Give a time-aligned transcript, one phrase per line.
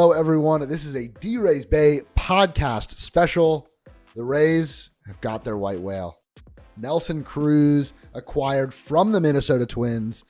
[0.00, 0.66] Hello, everyone.
[0.66, 3.68] This is a D Rays Bay podcast special.
[4.16, 6.22] The Rays have got their white whale.
[6.78, 10.24] Nelson Cruz acquired from the Minnesota Twins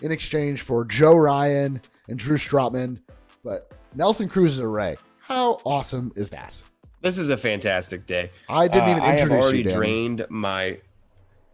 [0.00, 3.00] in exchange for Joe Ryan and Drew Strotman.
[3.44, 4.96] But Nelson Cruz is a Ray.
[5.20, 6.60] How awesome is that?
[7.00, 8.30] This is a fantastic day.
[8.48, 10.78] I didn't even Uh, I have already you, drained my.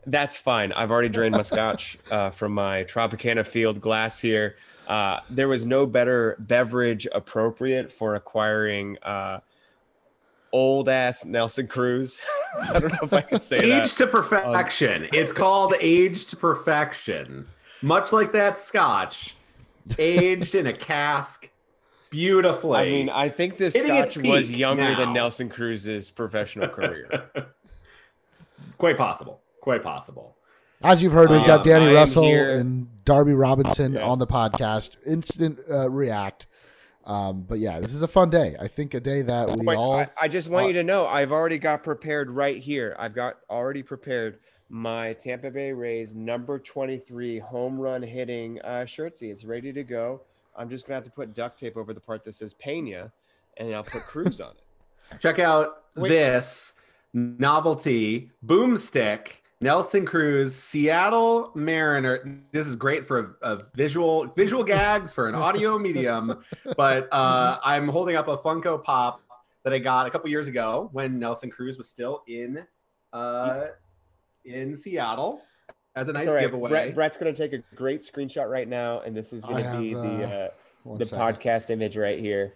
[0.06, 0.72] That's fine.
[0.72, 4.56] I've already drained my scotch uh, from my Tropicana Field glass here.
[4.89, 9.39] Uh, there was no better beverage appropriate for acquiring uh,
[10.53, 12.20] old ass Nelson Cruz.
[12.58, 15.09] I don't know if I can say Age to perfection.
[15.12, 17.47] it's called age to perfection.
[17.83, 19.36] Much like that scotch,
[19.98, 21.50] aged in a cask
[22.11, 22.78] beautifully.
[22.78, 25.12] I mean, I think this Hitting scotch was younger than.
[25.12, 27.31] Nelson Cruz's professional career.
[28.78, 29.42] quite possible.
[29.61, 30.38] Quite possible.
[30.83, 34.03] As you've heard, we've Uh, got Danny I am Russell here- and Darby Robinson Yes.
[34.03, 34.97] on the podcast.
[35.05, 36.47] Instant uh, react.
[37.05, 38.55] Um, but yeah, this is a fun day.
[38.61, 39.95] I think a day that we Wait, all.
[39.95, 42.95] I, I just want uh, you to know I've already got prepared right here.
[42.99, 49.31] I've got already prepared my Tampa Bay Rays number 23 home run hitting uh, shirtsy.
[49.33, 50.21] It's ready to go.
[50.55, 53.11] I'm just gonna have to put duct tape over the part that says Pena,
[53.56, 55.19] and then I'll put Cruz on it.
[55.21, 56.11] Check out Wait.
[56.11, 56.75] this
[57.15, 59.37] novelty boomstick.
[59.60, 62.41] Nelson Cruz, Seattle Mariner.
[62.52, 66.44] This is great for a, a visual visual gags for an audio medium,
[66.76, 69.20] but uh, I'm holding up a Funko Pop
[69.64, 72.64] that I got a couple years ago when Nelson Cruz was still in
[73.12, 73.64] uh,
[74.44, 75.42] in Seattle
[75.96, 76.40] as a nice It's all right.
[76.42, 76.70] giveaway.
[76.70, 79.94] Brett, Brett's gonna take a great screenshot right now, and this is I gonna be
[79.94, 80.48] the uh,
[80.88, 81.19] uh, the second.
[81.25, 82.54] podcast image right here.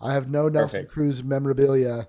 [0.00, 0.90] I have no Nelson Perfect.
[0.92, 2.08] Cruz memorabilia,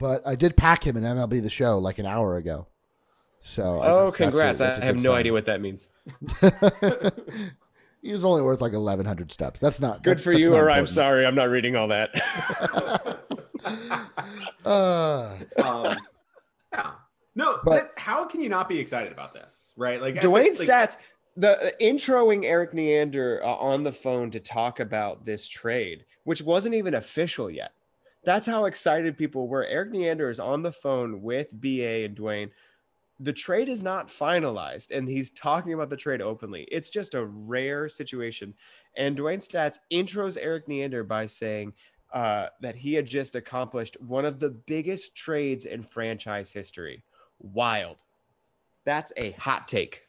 [0.00, 2.66] but I did pack him in MLB the Show like an hour ago.
[3.42, 4.58] So I Oh, that's a- congrats!
[4.58, 5.18] that's a I have no sign.
[5.20, 5.90] idea what that means.
[8.02, 9.60] he was only worth like eleven hundred steps.
[9.60, 11.88] That's not Good that's- for that's you, not or I'm sorry, I'm not reading all
[11.88, 12.10] that.
[14.64, 15.96] Uh, um,
[16.72, 16.90] yeah.
[17.34, 19.72] No, But- but how can you not be excited about this?
[19.76, 20.00] Right?
[20.00, 20.96] Like Dwayne think, like, Staats,
[21.36, 26.42] the uh, introing Erik Neander uh, on the phone to talk about this trade, which
[26.42, 27.72] wasn't even official yet.
[28.24, 29.64] That's how excited people were.
[29.64, 32.50] Erik Neander is on the phone with BA and Dwayne.
[33.18, 36.66] The trade is not finalized, and he's talking about the trade openly.
[36.70, 38.54] It's just a rare situation.
[38.96, 41.74] And Dwayne Staats intros Erik Neander by saying
[42.12, 47.02] uh, that he had just accomplished one of the biggest trades in franchise history.
[47.38, 48.02] Wild.
[48.84, 50.02] That's a hot take.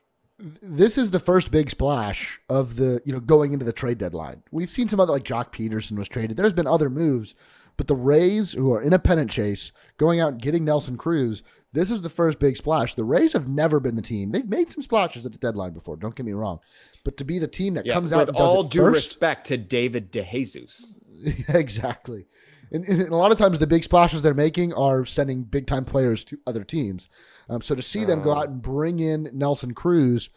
[0.61, 4.41] this is the first big splash of the you know going into the trade deadline.
[4.51, 6.37] We've seen some other like Joc Pederson was traded.
[6.37, 7.35] There's been other moves,
[7.81, 11.41] but the Rays, who are in a pennant chase, going out and getting Nelson Cruz,
[11.73, 12.93] this is the first big splash.
[12.93, 14.31] The Rays have never been the team.
[14.31, 15.97] They've made some splashes at the deadline before.
[15.97, 16.59] Don't get me wrong,
[17.03, 18.97] but to be the team that Yeah, comes out with and does all due first,
[18.97, 20.89] respect to David DeJesus.
[21.55, 22.27] exactly.
[22.71, 25.83] And, and a lot of times, the big splashes they're making are sending big time
[25.83, 27.09] players to other teams.
[27.49, 30.29] Um, so to see them go out and bring in Nelson Cruz,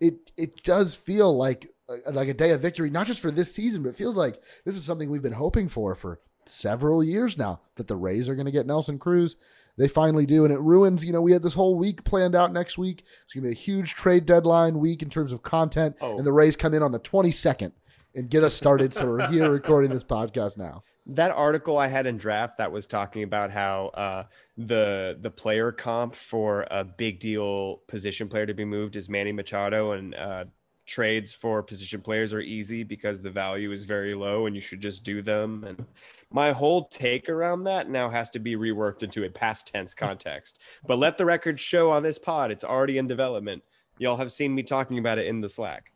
[0.00, 1.68] it it does feel like
[2.06, 4.42] a, like a day of victory, not just for this season, but it feels like
[4.64, 7.60] this is something we've been hoping for for several years now.
[7.76, 9.36] That the Rays are going to get Nelson Cruz.
[9.76, 11.04] They finally do, and it ruins.
[11.04, 13.04] You know, we had this whole week planned out next week.
[13.24, 16.18] It's going to be a huge trade deadline week in terms of content, Oh.
[16.18, 17.72] and the Rays come in on the twenty second
[18.14, 18.92] and get us started.
[18.94, 20.82] so we're here recording this podcast now.
[21.10, 24.24] That article I had in draft that was talking about how uh,
[24.56, 29.32] the the player comp for a big deal position player to be moved is Manny
[29.32, 30.44] Machado, and uh,
[30.88, 34.80] trades for position players are easy because the value is very low, and you should
[34.80, 35.64] just do them.
[35.64, 35.84] And
[36.30, 40.58] my whole take around that now has to be reworked into a past tense context.
[40.86, 43.62] But let the record show on this pod, it's already in development.
[43.98, 45.92] Y'all have seen me talking about it in the Slack.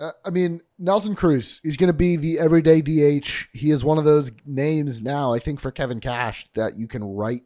[0.00, 3.48] Uh, I mean, Nelson Cruz, he's going to be the everyday DH.
[3.52, 7.04] He is one of those names now, I think, for Kevin Cash that you can
[7.04, 7.42] write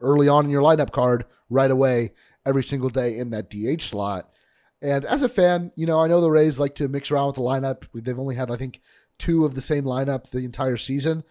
[0.00, 2.12] early on in your lineup card right away
[2.46, 4.30] every single day in that DH slot.
[4.82, 7.36] And as a fan, you know, I know the Rays like to mix around with
[7.36, 7.84] the lineup.
[7.94, 8.80] They've only had, I think,
[9.16, 11.22] two of the same lineup the entire season.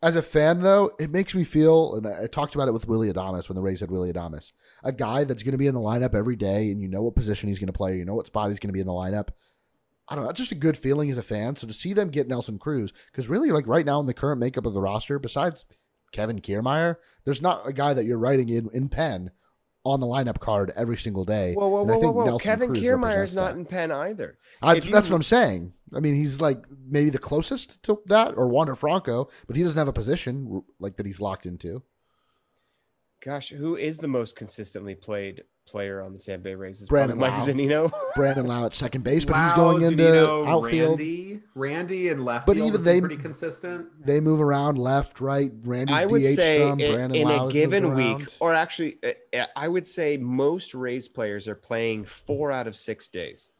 [0.00, 3.12] As a fan, though, it makes me feel, and I talked about it with Willy
[3.12, 4.52] Adames when the Rays had Willy Adames,
[4.84, 7.16] a guy that's going to be in the lineup every day, and you know what
[7.16, 8.92] position he's going to play, you know what spot he's going to be in the
[8.92, 9.30] lineup.
[10.06, 11.56] I don't know, just a good feeling as a fan.
[11.56, 14.38] So to see them get Nelson Cruz, because really, like right now in the current
[14.38, 15.64] makeup of the roster, besides
[16.12, 19.32] Kevin Kiermaier, there's not a guy that you're writing in in pen
[19.90, 21.54] on the lineup card every single day.
[21.54, 22.26] Whoa, whoa, And I whoa, think whoa, whoa!
[22.26, 22.44] Nelson
[22.74, 22.76] Kevin
[23.22, 24.38] is not in pen either.
[24.62, 25.72] I, you- that's what I'm saying.
[25.94, 29.78] I mean, he's like maybe the closest to that, or Wander Franco, but he doesn't
[29.78, 31.82] have a position like that he's locked into.
[33.24, 36.80] Gosh, who is the most consistently played player on the Tampa Bay Rays?
[36.80, 37.46] Is Brandon Mike Lowe.
[37.46, 37.92] Zunino.
[38.14, 40.98] Brandon Lowe at second base, but he's Lowe, going into Zunino, outfield.
[40.98, 43.86] Randy, Randy and left But field even has been they- pretty consistent.
[44.04, 45.52] They move around left, right.
[45.64, 48.98] Randy's I would DH say some, in, Brandon in Lowe a given week, or actually,
[49.34, 53.52] uh, I would say most Rays players are playing four out of six days.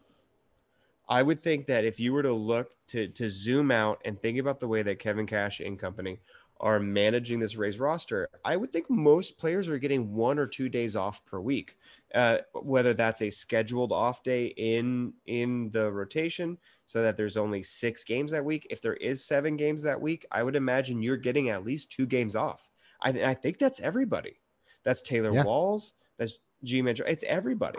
[1.11, 4.39] I would think that if you were to look to to zoom out and think
[4.39, 6.21] about the way that Kevin Cash and company
[6.61, 10.69] are managing this Rays roster, I would think most players are getting one or two
[10.69, 11.77] days off per week.
[12.15, 16.57] Uh, whether that's a scheduled off day in in the rotation,
[16.87, 18.67] so that there's only six games that week.
[18.71, 22.07] If there is seven games that week, I would imagine you're getting at least two
[22.07, 22.67] games off.
[23.03, 24.41] I, I think that's everybody.
[24.85, 25.45] That's Taylor Yeah.
[25.45, 25.95] Walls.
[26.17, 27.07] That's G Metro.
[27.07, 27.79] It's everybody.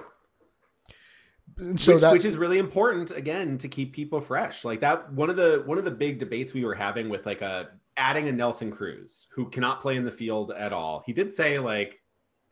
[1.58, 5.12] And so which, that which is really important again to keep people fresh like that
[5.12, 8.28] one of the one of the big debates we were having with like a adding
[8.28, 11.04] a nelson cruz who cannot play in the field at all.
[11.06, 12.00] He did say like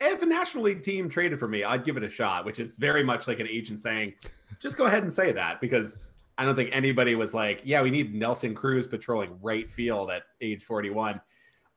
[0.00, 2.76] if a national league team traded for me i'd give it a shot which is
[2.76, 4.14] very much like an agent saying
[4.60, 6.04] just go ahead and say that because
[6.36, 10.22] i don't think anybody was like yeah we need nelson cruz patrolling right field at
[10.40, 11.20] age 41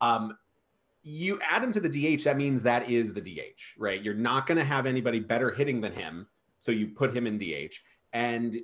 [0.02, 0.38] um
[1.02, 4.04] you add him to the dh that means that is the dh right?
[4.04, 6.28] You're not going to have anybody better hitting than him
[6.62, 7.74] so you put him in DH.
[8.14, 8.62] And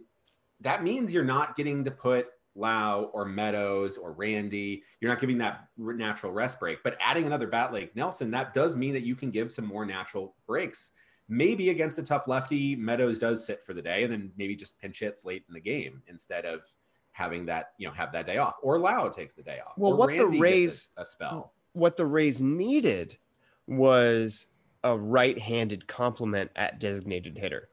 [0.62, 2.28] that means you're not getting to put
[2.58, 4.84] Lowe or Meadows or Randy.
[5.00, 6.84] You're not giving that natural rest break.
[6.84, 9.86] But adding another bat like Nelson, that does mean that you can give some more
[9.86, 10.92] natural breaks.
[11.30, 14.80] Maybe against a tough lefty, Meadows does sit for the day and then maybe just
[14.80, 16.62] pinch hits late in the game instead of
[17.12, 18.56] having that, you know, have that day off.
[18.62, 19.74] Or Lowe takes the day off.
[19.78, 21.54] Well, or what the Randy gets Rays- a, a spell.
[21.74, 23.18] What the Rays needed
[23.68, 24.48] was
[24.84, 27.70] a right-handed complement at designated hitter.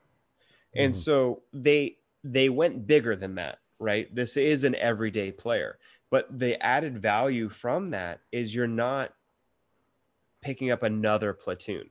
[0.75, 0.97] And Mhm.
[0.97, 4.13] so they they went bigger than that, right?
[4.15, 5.79] This is an everyday player.
[6.11, 9.13] But the added value from that is you're not
[10.43, 11.91] picking up another platoon.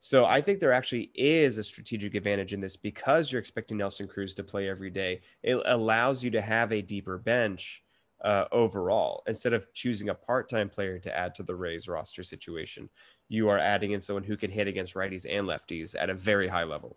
[0.00, 4.06] So I think there actually is a strategic advantage in this because you're expecting Nelson
[4.06, 5.20] Cruz to play every day.
[5.42, 7.82] It allows you to have a deeper bench
[8.22, 12.88] uh, overall instead of choosing a part-time player to add to the Rays roster situation.
[13.28, 16.48] You are adding in someone who can hit against righties and lefties at a very
[16.48, 16.96] high level,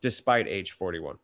[0.00, 1.18] despite age 41.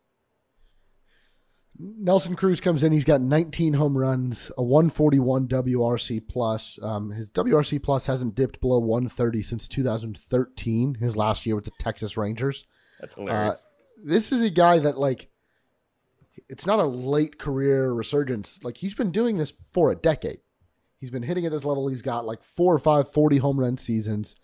[1.77, 2.91] Nelson Cruz comes in.
[2.91, 6.77] He's got 19 home runs, a 141 WRC plus.
[6.81, 11.71] Um, his WRC plus hasn't dipped below 130 since 2013, his last year with the
[11.79, 12.65] Texas Rangers.
[12.99, 13.65] That's hilarious.
[14.03, 15.29] This is a guy that like,
[16.47, 18.59] it's not a late career resurgence.
[18.63, 20.39] Like he's been doing this for a decade.
[20.99, 21.87] He's been hitting at this level.
[21.87, 24.35] He's got like four or five 40 home run seasons.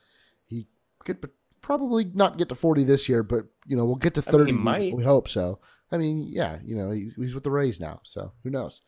[0.45, 0.67] He
[1.05, 1.29] could
[1.61, 4.39] probably not get to 40 this year, but you know we'll get to I mean,
[4.39, 4.51] 30.
[4.51, 4.93] he we- might.
[4.95, 5.59] we hope so.
[5.91, 8.81] I mean, yeah, you know, he's, he's with the Rays now, so who knows?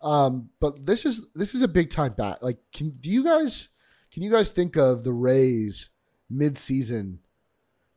[0.00, 2.42] Um, but this is this is a big time bat.
[2.42, 3.68] Like, can do you guys
[4.12, 5.90] can you guys think of the Rays
[6.30, 7.20] mid season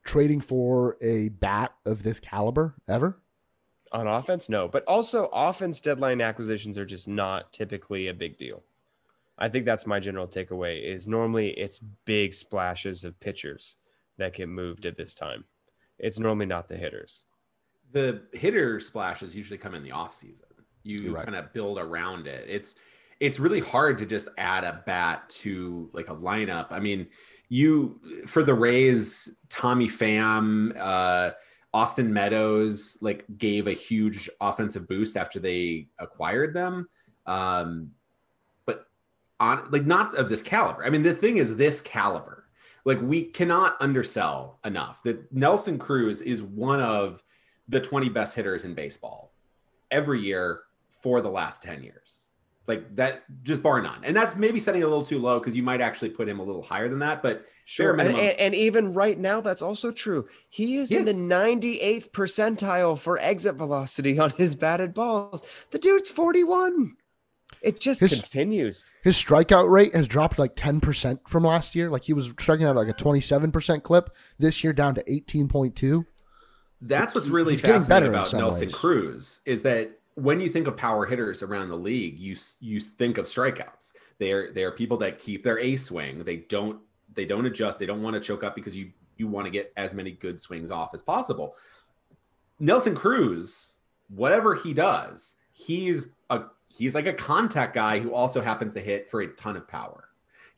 [0.04, 3.22] trading for a bat of this caliber ever?
[3.92, 4.68] On offense, no.
[4.68, 8.64] But also, offense deadline acquisitions are just not typically a big deal.
[9.38, 10.84] I think that's my general takeaway.
[10.84, 13.76] Is normally it's big splashes of pitchers
[14.18, 15.44] that get moved at this time.
[16.00, 17.26] It's normally not the hitters.
[17.92, 20.48] The hitter splashes usually come in the off season.
[20.84, 21.26] You're right.
[21.26, 22.46] kind of build around it.
[22.50, 22.76] It's
[23.20, 26.68] it's really hard to just add a bat to like a lineup.
[26.72, 27.08] I mean,
[27.50, 31.32] you for the Rays, Tommy Pham, uh,
[31.74, 36.90] Austin Meadows like gave a huge offensive boost after they acquired them.
[37.26, 37.92] Um,
[38.66, 38.88] but
[39.40, 40.84] on like not of this caliber.
[40.84, 42.46] I mean, the thing is this caliber.
[42.86, 47.22] Like we cannot undersell enough that Nelson Cruz is one of
[47.72, 49.34] the 20 best hitters in baseball
[49.90, 50.62] every year
[51.02, 52.28] for the last 10 years.
[52.68, 54.04] Like that, just bar none.
[54.04, 56.44] And that's maybe setting a little too low because you might actually put him a
[56.44, 57.24] little higher than that.
[57.24, 57.92] But Sure.
[57.94, 60.28] And, and, and even right now, that's also true.
[60.50, 65.44] He is in the 98th percentile for exit velocity on his batted balls.
[65.72, 66.96] The dude's 41.
[67.62, 68.96] It just His- continues.
[69.04, 71.90] His strikeout rate has dropped like 10% from last year.
[71.90, 74.16] Like he was striking out like a 27% clip.
[74.40, 76.06] This year down to 18.2.
[76.82, 78.76] That's what's really He's getting better fascinating about Nelson ways.
[78.76, 83.18] Cruz is that when you think of power hitters around the league, you you think
[83.18, 83.94] of strikeouts.
[84.20, 86.24] They're they're people that keep their A swing.
[86.24, 86.80] They don't
[87.14, 87.80] they don't adjust.
[87.80, 90.40] They don't want to choke up because you you want to get as many good
[90.40, 91.56] swings off as possible.
[92.60, 93.78] Nelson Cruz,
[94.10, 99.10] whatever he does, he's a he's like a contact guy who also happens to hit
[99.10, 100.10] for a ton of power.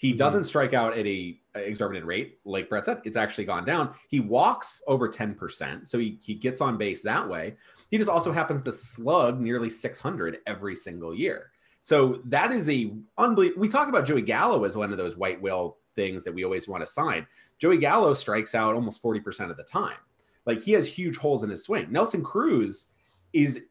[0.03, 0.17] He mm-hmm.
[0.17, 2.99] doesn't strike out at a, exorbitant rate, like Brett said.
[3.05, 3.93] It's actually gone down.
[4.09, 7.55] He walks over ten percent, so he he gets on base that way.
[7.89, 11.51] He just also happens to slug nearly six hundred every single year.
[11.81, 13.61] So that is a unbelievable.
[13.61, 16.67] We talk about Joey Gallo as one of those white whale things that we always
[16.67, 17.25] want to sign.
[17.59, 20.01] Joey Gallo strikes out almost forty percent of the time.
[20.45, 21.89] Like he has huge holes in his swing.
[21.89, 22.87] Nelson Cruz
[23.31, 23.61] is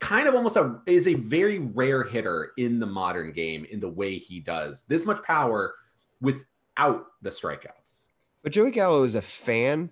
[0.00, 3.88] kind of almost a is a very rare hitter in the modern game in the
[3.88, 5.74] way he does this much power
[6.20, 8.08] without the strikeouts.
[8.42, 9.90] But Joey Gallo is a fan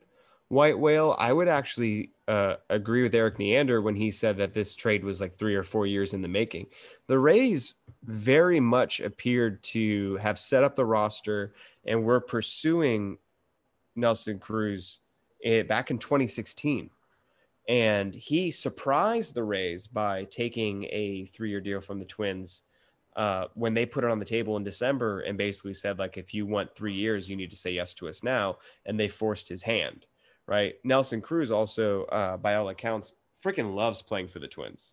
[0.49, 1.17] white whale.
[1.19, 5.21] I would actually uh, agree with Erik Neander when he said that this trade was
[5.21, 6.67] like three or four years in the making.
[7.07, 7.75] The Rays
[8.05, 11.55] very much appeared to have set up the roster
[11.87, 13.19] and were pursuing
[13.97, 15.01] Nelson Cruz
[15.45, 16.91] eh, back in 2016.
[17.69, 22.63] And he surprised the Rays by taking a three year deal from the Twins
[23.17, 26.35] uh, when they put it on the table in December and basically said, like, if
[26.35, 28.59] you want three years, you need to say yes to us now.
[28.87, 30.07] And they forced his hand,
[30.47, 30.75] right?
[30.85, 34.93] Nelson Cruz also, uh, by all accounts, freaking loves playing for the Twins.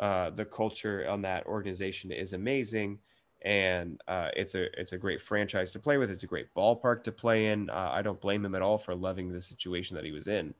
[0.00, 2.98] Uh, the culture on that organization is amazing.
[3.44, 6.10] And uh, it's a it's a great franchise to play with.
[6.10, 7.70] It's a great ballpark to play in.
[7.70, 10.54] Uh, I don't blame him at all for loving the situation that he was in.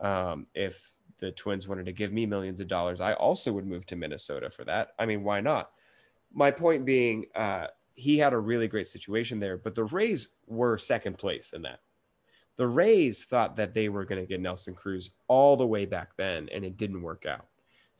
[0.00, 3.84] Um, if the Twins wanted to give me millions of dollars, I also would move
[3.86, 4.90] to Minnesota for that.
[4.98, 5.70] I mean, why not?
[6.32, 10.78] My point being, uh, he had a really great situation there, but the Rays were
[10.78, 11.80] second place in that.
[12.56, 16.16] The Rays thought that they were going to get Nelson Cruz all the way back
[16.16, 17.47] then, and it didn't work out.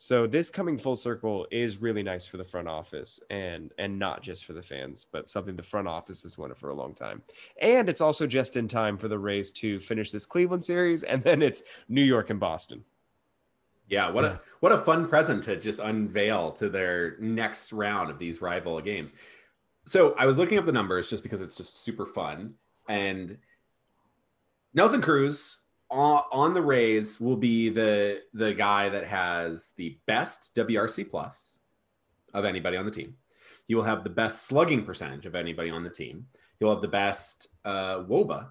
[0.00, 4.22] So this coming full circle is really nice for the front office and and not
[4.22, 7.20] just for the fans, but something the front office has wanted for a long time.
[7.60, 11.20] And it's also just in time for the Rays to finish this Cleveland series, and
[11.24, 12.84] then it's New York and Boston.
[13.88, 18.20] Yeah, what a what a fun present to just unveil to their next round of
[18.20, 19.16] these rival games.
[19.84, 22.54] So I was looking up the numbers just because it's just super fun.
[22.88, 23.36] And
[24.74, 25.58] Nelson Cruz
[25.90, 31.60] on, on the Rays will be the the guy that has the best WRC plus
[32.34, 33.14] of anybody on the team.
[33.66, 36.26] He will have the best slugging percentage of anybody on the team.
[36.58, 38.48] He'll have the best uh, WOBA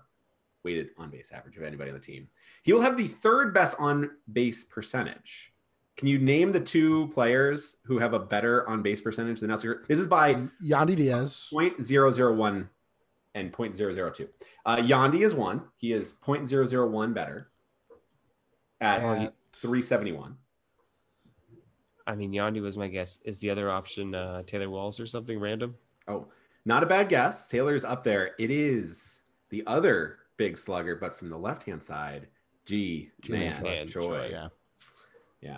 [0.64, 2.28] weighted on base average of anybody on the team.
[2.62, 5.54] He will have the third best on base percentage.
[5.98, 9.50] Can you name the two players who have a better on base percentage than?
[9.50, 9.78] Cruz?
[9.88, 11.48] This is by Yandy Diaz.
[11.52, 12.68] 0.001
[13.38, 14.28] and 0.002.
[14.66, 15.62] Uh, Yandy is one.
[15.78, 17.50] He is 0.001 better
[18.82, 20.36] at At- 371.
[22.06, 23.20] I mean, Yandy was my guess.
[23.26, 25.76] Is the other option uh, Taylor Walls or something random?
[26.08, 26.28] Oh,
[26.66, 27.48] not a bad guess.
[27.48, 28.32] Taylor's up there.
[28.40, 32.28] It is the other big slugger, but from the left hand side,
[32.66, 34.02] G man, Man, Choi.
[34.02, 34.48] Choi, Yeah.
[35.42, 35.58] Yeah.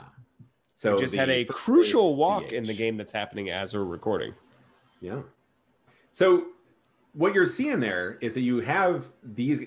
[0.73, 4.33] So just had a crucial place walk in the game that's happening as we're recording.
[5.01, 5.21] Yeah.
[6.11, 6.45] So
[7.19, 9.61] what you're seeing there is that you have these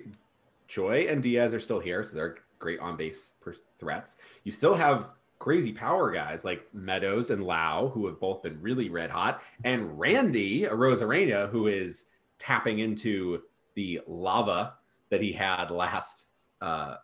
[0.69, 4.17] Choi and Diaz are still here, so they're great on base per- threats.
[4.43, 8.89] You still have crazy power guys like Meadows and Lowe, who have both been really
[8.89, 12.07] red hot, and Randy Arozarena, who is
[12.39, 13.43] tapping into
[13.75, 14.77] the lava
[15.11, 16.29] that he had last
[16.63, 16.95] uh,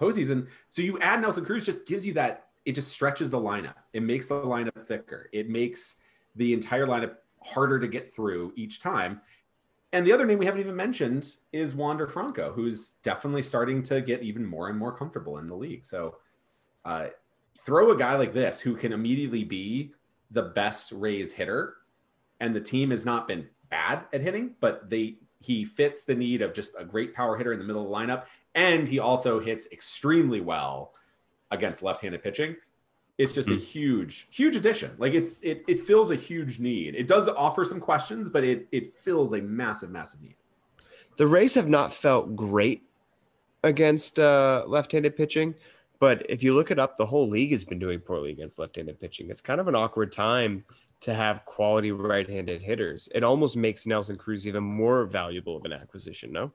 [0.00, 0.46] postseason.
[0.70, 2.46] So you add Nelson Cruz, just gives you that.
[2.64, 3.74] It just stretches the lineup.
[3.92, 5.28] It makes the lineup thicker.
[5.34, 5.96] It makes
[6.34, 9.20] the entire lineup harder to get through each time.
[9.92, 14.00] And the other name we haven't even mentioned is Wander Franco, who's definitely starting to
[14.02, 15.86] get even more and more comfortable in the league.
[15.86, 16.18] So
[16.84, 17.08] uh,
[17.58, 19.92] throw a guy like this who can immediately be
[20.30, 21.76] the best Rays hitter,
[22.40, 26.42] and the team has not been bad at hitting, but they he fits the need
[26.42, 29.38] of just a great power hitter in the middle of the lineup, and he also
[29.40, 30.94] hits extremely well
[31.50, 32.56] against left-handed pitching.
[33.18, 34.92] It's just a huge, huge addition.
[34.96, 36.94] Like it's it it fills a huge need.
[36.94, 40.36] It does offer some questions, but it it fills a massive, massive need.
[41.16, 42.84] The Rays have not felt great
[43.64, 45.52] against uh, left-handed pitching,
[45.98, 49.00] but if you look it up, the whole league has been doing poorly against left-handed
[49.00, 49.28] pitching.
[49.30, 50.64] It's kind of an awkward time
[51.00, 53.08] to have quality right-handed hitters.
[53.16, 56.30] It almost makes Nelson Cruz even more valuable of an acquisition.
[56.30, 56.52] No,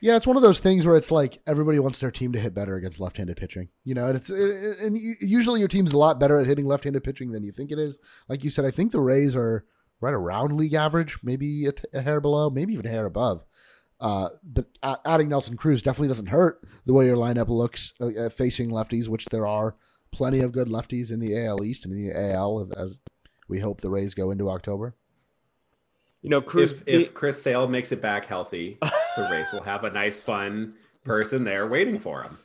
[0.00, 2.54] Yeah, it's one of those things where it's like everybody wants their team to hit
[2.54, 3.68] better against left-handed pitching.
[3.84, 7.02] You know, and it's it, and usually your team's a lot better at hitting left-handed
[7.02, 7.98] pitching than you think it is.
[8.28, 9.64] Like you said, I think the Rays are
[10.00, 13.44] right around league average, maybe a, t- a hair below, maybe even a hair above.
[13.98, 14.66] Uh, but
[15.06, 19.24] adding Nelson Cruz definitely doesn't hurt the way your lineup looks uh, facing lefties, which
[19.26, 19.76] there are
[20.12, 23.00] plenty of good lefties in the AL East and in the AL as
[23.48, 24.94] we hope the Rays go into October.
[26.26, 26.72] You know, Cruz.
[26.72, 30.74] If, if Chris Sale makes it back healthy, the race will have a nice, fun
[31.04, 32.36] person there waiting for him.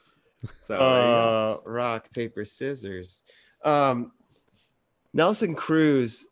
[0.59, 3.23] So, uh, rock paper scissors.
[3.65, 4.11] Um,
[5.15, 6.27] Nelson Cruz.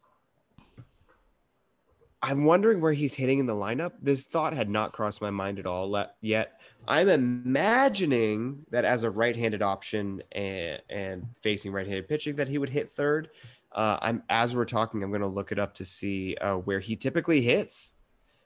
[2.21, 3.93] I'm wondering where he's hitting in the lineup.
[3.99, 6.61] This thought had not crossed my mind at all le- yet.
[6.87, 12.69] I'm imagining that as a right-handed option and, and facing right-handed pitching, that he would
[12.69, 13.29] hit third.
[13.71, 16.79] Uh, I'm as we're talking, I'm going to look it up to see uh, where
[16.79, 17.93] he typically hits.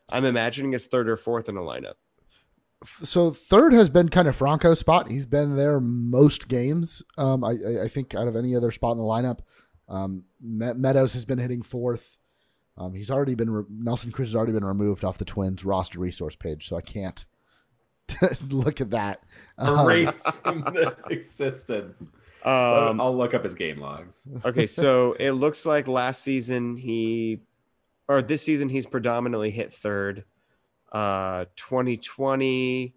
[0.09, 1.93] I'm imagining it's third or fourth in a lineup.
[3.03, 5.09] So third has been kind of Franco's spot.
[5.09, 7.01] He's been there most games.
[7.17, 9.39] Um, I, I, think out of any other spot in the lineup,
[9.87, 12.17] um, Meadows has been hitting fourth.
[12.77, 15.99] Um, he's already been re- Nelson Cruz has already been removed off the Twins roster
[15.99, 17.23] resource page, so I can't
[18.49, 19.23] look at that.
[19.61, 22.05] Erased um, from the existence.
[22.45, 24.19] Um, I'll look up his game logs.
[24.45, 27.39] okay, so it looks like last season he,
[28.07, 30.25] or this season he's predominantly hit third.
[30.91, 32.93] Uh, 2020,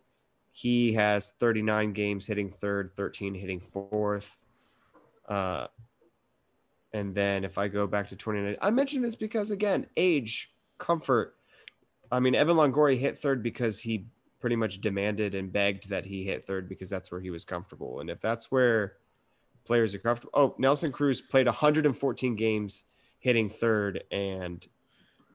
[0.52, 4.36] he has 39 games hitting third, 13 hitting fourth.
[5.28, 5.66] Uh,
[6.92, 11.36] and then if I go back to 29, I mentioned this because again, age, comfort.
[12.10, 14.06] I mean, Evan Longoria hit third because he
[14.40, 18.00] pretty much demanded and begged that he hit third because that's where he was comfortable.
[18.00, 18.94] And if that's where
[19.66, 20.32] players are comfortable.
[20.34, 22.84] Oh, Nelson Cruz played 114 games
[23.18, 24.66] hitting third and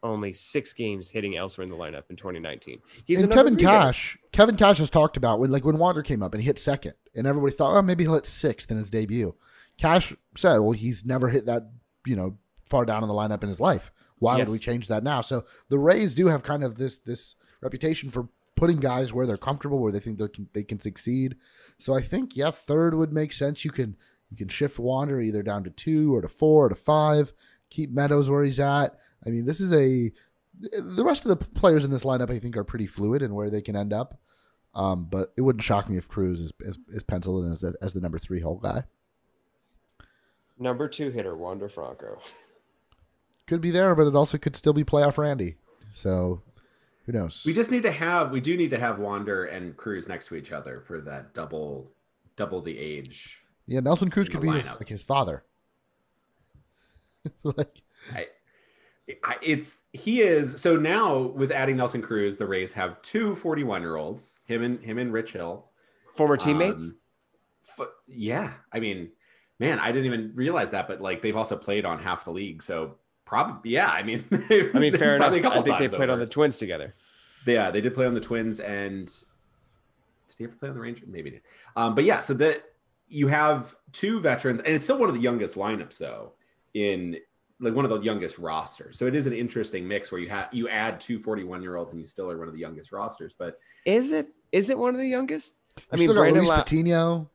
[0.03, 2.81] only six games hitting elsewhere in the lineup in 2019.
[3.05, 4.15] He's and Kevin Cash.
[4.15, 4.27] Guy.
[4.31, 6.93] Kevin Cash has talked about when like when Wander came up and he hit second,
[7.15, 9.35] and everybody thought, oh, maybe he'll hit sixth in his debut.
[9.77, 11.69] Cash said, well, he's never hit that
[12.05, 12.38] you know
[12.69, 13.91] far down in the lineup in his life.
[14.17, 14.47] Why yes.
[14.47, 15.21] would we change that now?
[15.21, 19.38] So the Rays do have kind of this this reputation for putting guys where they're
[19.38, 21.35] comfortable, where they think they can they can succeed.
[21.79, 23.65] So I think yeah, third would make sense.
[23.65, 23.97] You can
[24.32, 27.34] you can shift Wander either down to two or to four or to five.
[27.70, 28.98] Keep Meadows where he's at.
[29.26, 30.12] I mean, this is a.
[30.60, 33.50] The rest of the players in this lineup, I think, are pretty fluid in where
[33.50, 34.20] they can end up.
[34.74, 37.76] Um, but it wouldn't shock me if Cruz is, is, is penciled in as the,
[37.82, 38.84] as the number three hole guy.
[40.58, 42.20] Number two hitter, Wander Franco.
[43.48, 45.56] Could be there, but it also could still be playoff Randy.
[45.91, 46.41] So
[47.06, 47.44] who knows?
[47.46, 50.36] We just need to have we do need to have Wander and Cruz next to
[50.36, 51.91] each other for that double
[52.36, 53.40] double the age
[53.71, 55.45] yeah, Nelson Cruz could be his, like his father.
[57.43, 57.81] like,
[58.13, 58.27] I,
[59.23, 63.81] I, it's he is so now with adding Nelson Cruz, the Rays have two 41
[63.81, 65.69] year olds, him and him and Rich Hill,
[66.13, 66.93] former teammates.
[67.79, 69.12] Um, yeah, I mean,
[69.57, 72.62] man, I didn't even realize that, but like they've also played on half the league,
[72.62, 73.89] so probably yeah.
[73.89, 75.31] I mean, I mean, fair enough.
[75.31, 76.12] I think they played over.
[76.12, 76.93] on the Twins together.
[77.45, 81.07] Yeah, they did play on the Twins, and did he ever play on the Rangers?
[81.07, 81.39] Maybe.
[81.77, 82.62] Um, but yeah, so the
[83.12, 86.34] you have two veterans, and it's still one of the youngest lineups though
[86.74, 87.17] in
[87.60, 88.97] like one of the youngest rosters.
[88.97, 91.91] So it is an interesting mix where you have you add two 41 year olds
[91.91, 93.36] and you still are one of the youngest rosters.
[93.38, 95.56] But is it is it one of the youngest?
[95.91, 97.30] I mean, Brandon La- Patino.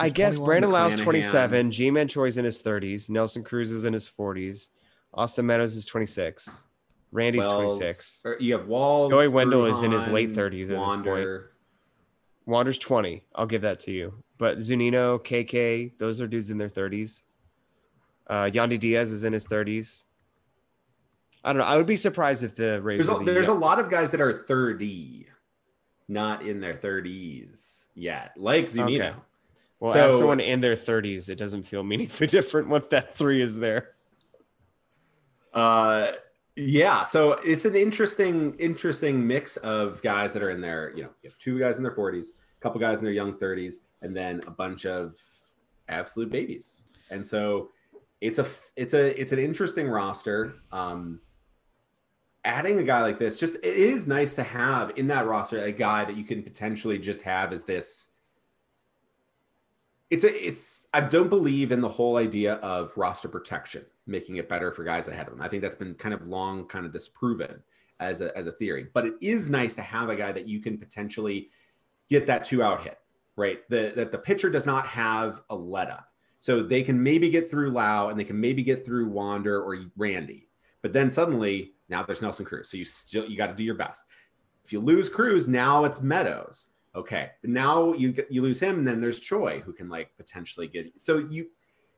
[0.00, 3.92] I guess Brandon Lowe's 27, G Man Choi's in his 30s, Nelson Cruz is in
[3.92, 4.68] his 40s,
[5.12, 6.66] Austin Meadows is 26,
[7.10, 8.22] Randy's Wells, 26.
[8.38, 9.10] You have Walls.
[9.10, 11.02] Joey Wendle is in his late 30s at Wander.
[11.02, 11.52] this point.
[12.46, 13.24] Wander's 20.
[13.34, 14.22] I'll give that to you.
[14.38, 17.22] But Zunino, KK, those are dudes in their 30s.
[18.28, 20.04] Uh, Yandy Diaz is in his 30s.
[21.44, 21.66] I don't know.
[21.66, 23.06] I would be surprised if the Rays.
[23.06, 25.26] There's, a, the, there's a lot of guys that are 30,
[26.08, 29.10] not in their 30s yet, like Zunino.
[29.10, 29.14] Okay.
[29.80, 33.40] Well, so, as someone in their 30s, it doesn't feel meaningfully different once that three
[33.40, 33.94] is there.
[35.54, 36.12] Uh,
[36.56, 37.02] yeah.
[37.04, 41.30] So it's an interesting, interesting mix of guys that are in their, you know, you
[41.30, 44.40] have two guys in their 40s, a couple guys in their young 30s, and then
[44.46, 45.16] a bunch of
[45.88, 46.82] absolute babies.
[47.10, 47.70] And so
[48.20, 50.54] it's a it's a it's an interesting roster.
[50.72, 51.20] Um,
[52.44, 55.72] adding a guy like this, just it is nice to have in that roster a
[55.72, 58.08] guy that you can potentially just have as this.
[60.10, 64.48] It's a it's I don't believe in the whole idea of roster protection, making it
[64.48, 65.42] better for guys ahead of them.
[65.42, 67.62] I think that's been kind of long kind of disproven
[68.00, 68.88] as a as a theory.
[68.92, 71.50] But it is nice to have a guy that you can potentially
[72.08, 72.98] get that two out hit
[73.38, 73.60] right?
[73.70, 76.08] The, that the pitcher does not have a let up.
[76.40, 79.78] So they can maybe get through Lowe and they can maybe get through Wander or
[79.96, 80.48] Randy.
[80.82, 82.68] But then suddenly now there's Nelson Cruz.
[82.68, 84.04] So you still you got to do your best.
[84.64, 86.68] If you lose Cruz, now it's Meadows.
[86.94, 90.66] Okay, but now you you lose him, and then there's Choi who can like potentially
[90.66, 90.92] get.
[91.00, 91.48] So you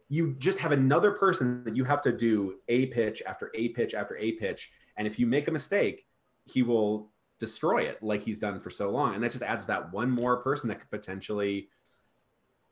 [0.08, 3.94] you just have another person that you have to do a pitch after a pitch
[3.94, 6.06] after a pitch, and if you make a mistake,
[6.44, 9.92] he will destroy it like he's done for so long, and that just adds that
[9.92, 11.68] one more person that could potentially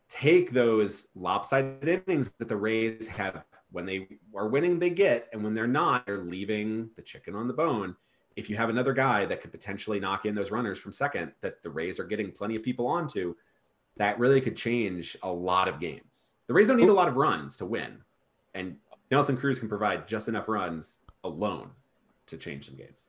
[0.09, 5.43] take those lopsided innings that the Rays have when they are winning, they get, and
[5.43, 7.97] when they're not, they're leaving the chicken on the bone.
[8.37, 11.63] If you have another guy that could potentially knock in those runners from second that
[11.63, 13.35] the Rays are getting plenty of people onto,
[13.97, 16.37] that really could change a lot of games.
[16.47, 17.99] The Rays don't need a lot of runs to win,
[18.55, 18.77] and
[19.11, 21.71] Nelson Cruz can provide just enough runs alone
[22.27, 23.09] to change some games.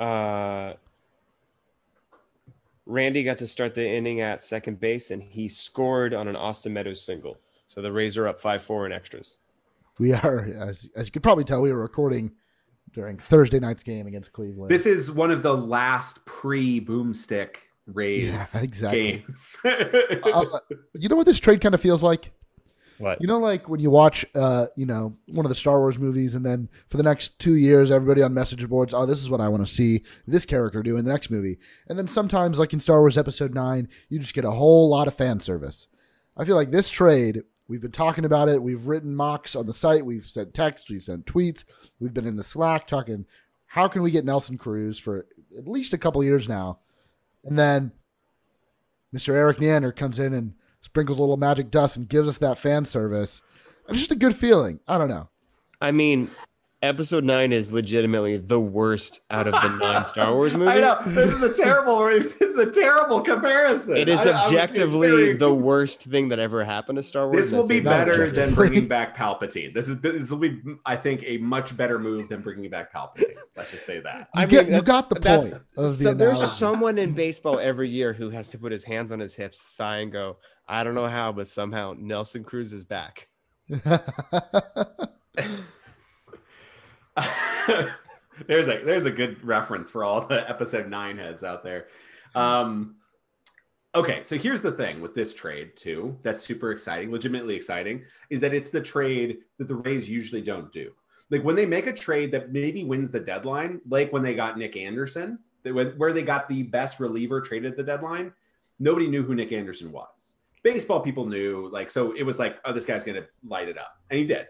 [0.00, 0.74] Uh,
[2.86, 6.72] Randy got to start the inning at second base, and he scored on an Austin
[6.72, 7.38] Meadows single.
[7.66, 9.38] So the Rays are up five four in extras.
[9.98, 12.32] We are, as, as you could probably tell, we were recording
[12.92, 14.70] during Thursday night's game against Cleveland.
[14.70, 19.24] This is one of the last pre boomstick Rays Yeah, exactly.
[19.26, 19.58] games.
[19.64, 20.60] uh,
[20.94, 22.32] you know what this trade kind of feels like?
[23.00, 23.18] What?
[23.18, 26.34] You know, like when you watch, uh, you know, one of the Star Wars movies,
[26.34, 29.40] and then for the next two years, everybody on message boards, oh, this is what
[29.40, 31.56] I want to see this character do in the next movie.
[31.88, 35.08] And then sometimes, like in Star Wars Episode Nine, you just get a whole lot
[35.08, 35.86] of fan service.
[36.36, 38.62] I feel like this trade, we've been talking about it.
[38.62, 40.04] We've written mocks on the site.
[40.04, 40.90] We've sent texts.
[40.90, 41.64] We've sent tweets.
[42.00, 43.24] We've been in the Slack talking.
[43.64, 46.80] How can we get Nelson Cruz for at least a couple years now?
[47.44, 47.92] And then
[49.14, 49.32] Mr.
[49.32, 52.84] Erik Neander comes in and sprinkles a little magic dust and gives us that fan
[52.84, 53.42] service.
[53.88, 54.80] It's just a good feeling.
[54.86, 55.28] I don't know.
[55.80, 56.30] I mean,
[56.82, 60.74] episode nine is legitimately the worst out of the nine Star Wars movies.
[60.76, 62.00] I know this is a terrible.
[62.10, 63.96] This is a terrible comparison.
[63.96, 67.36] It is I- I objectively very- the worst thing that ever happened to Star Wars.
[67.36, 69.72] This will be better than bringing back Palpatine.
[69.74, 73.34] This is this will be, I think, a much better move than bringing back Palpatine.
[73.56, 74.28] Let's just say that.
[74.34, 77.12] You, I get, mean, you got the that's- point of the so there's someone in
[77.14, 80.36] baseball every year who has to put his hands on his hips, sigh, and go,
[80.70, 83.28] "I don't know how, but somehow Nelson Cruz is back."
[88.46, 91.86] there's a there's a good reference for all the episode nine heads out there.
[92.34, 92.96] Um,
[93.94, 96.18] okay, so here's the thing with this trade too.
[96.22, 100.70] That's super exciting, legitimately exciting, is that it's the trade that the Rays usually don't
[100.72, 100.92] do.
[101.30, 104.58] Like when they make a trade that maybe wins the deadline, like when they got
[104.58, 108.32] Nick Anderson, where they got the best reliever traded at the deadline.
[108.78, 110.34] Nobody knew who Nick Anderson was.
[110.62, 113.96] Baseball people knew, like, so it was like, oh, this guy's gonna light it up,
[114.10, 114.48] and he did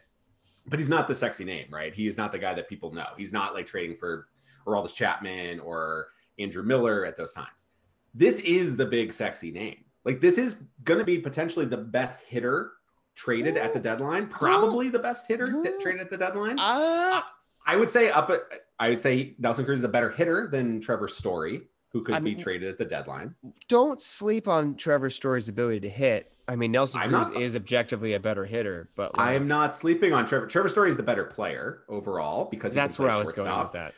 [0.67, 1.93] but he's not the sexy name, right?
[1.95, 3.07] He is not the guy that people know.
[3.17, 4.29] He's not like trading for
[4.67, 7.67] Aroldis Chapman or Andrew Miller at those times.
[8.15, 9.85] This is the big sexy name.
[10.05, 12.73] Like this is going to be potentially the best hitter
[13.15, 14.29] traded at the deadline.
[14.29, 16.57] Probably the best hitter that traded at the deadline.
[16.59, 17.31] Ah,
[17.67, 18.43] I would say up at
[18.79, 22.21] I would say Nelson Cruz is a better hitter than Trevor Story, who could I
[22.21, 23.35] be traded at the deadline.
[23.69, 26.33] don't sleep on Trevor Story's ability to hit.
[26.49, 29.75] I mean, Nelson I'm Cruz not- is objectively a better hitter, but I am not
[29.75, 30.47] sleeping on Trevor.
[30.47, 33.95] Trevor Story is the better player overall because that's where I was going with that.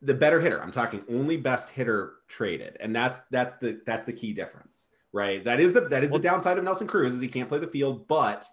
[0.00, 0.60] the better hitter.
[0.62, 5.44] I'm talking only best hitter traded, and that's that's the that's the key difference, right?
[5.44, 7.58] That is the that is Well- the downside of Nelson Cruz is he can't play
[7.58, 8.44] the field, but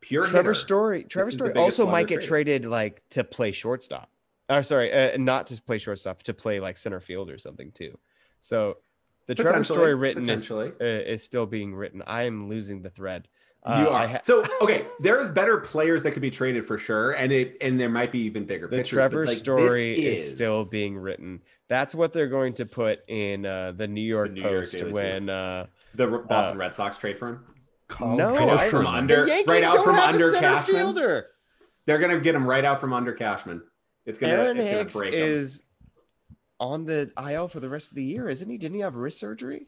[0.00, 0.54] pure Trevor hitter.
[0.54, 2.62] Story, Trevor Story also might get traded.
[2.62, 4.10] traded like to play shortstop.
[4.48, 7.98] Or sorry, uh, not to play shortstop, to play like center field or something too.
[8.46, 8.76] So
[9.26, 12.02] the Trevor Story written is, uh, is still being written.
[12.06, 13.26] I am losing the thread.
[13.66, 14.86] You Uh, are I ha- so okay.
[15.00, 18.20] There's better players that could be traded for sure, and it and there might be
[18.20, 18.68] even bigger.
[18.68, 21.42] the pitchers, but, Trevor like, this story is, still being written.
[21.66, 24.92] That's what they're going to put in uh, the New York New York Post Daily
[24.92, 25.28] when.
[25.28, 27.40] Uh, the Boston Red Sox trade for him.
[27.88, 28.98] Called no, Trevor I, from Story.
[28.98, 30.76] under- the Yankees right out don't from have under a center Cashman.
[30.76, 31.26] fielder.
[31.86, 33.62] They're gonna get him right out from under Cashman.
[34.04, 35.20] It's gonna Aaron it's gonna Hicks break him.
[35.28, 35.62] is
[36.60, 38.58] on the IL for the rest of the year, isn't he?
[38.58, 39.66] Didn't he have wrist surgery?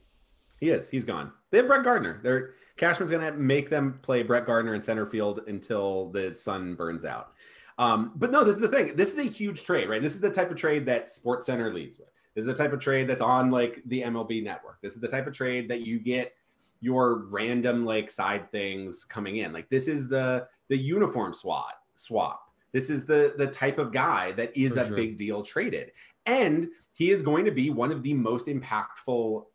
[0.60, 0.88] He is.
[0.88, 1.32] He's gone.
[1.50, 2.20] They have Brett Gardner.
[2.22, 6.74] They're Cashman's going to make them play Brett Gardner in center field until the sun
[6.74, 7.32] burns out.
[7.78, 8.96] Um, but no, this is the thing.
[8.96, 10.02] This is a huge trade, right?
[10.02, 12.08] This is the type of trade that Sports Center leads with.
[12.34, 14.80] This is the type of trade that's on like the MLB network.
[14.82, 16.32] This is the type of trade that you get
[16.80, 19.52] your random like side things coming in.
[19.52, 22.42] Like this is the the uniform swap swap.
[22.72, 24.96] This is the the type of guy that is For a sure.
[24.96, 25.92] big deal traded.
[26.28, 29.46] And he is going to be one of the most impactful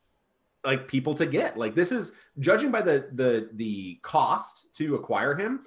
[0.66, 1.58] like people to get.
[1.58, 5.62] Like this is judging by the the the cost to acquire him.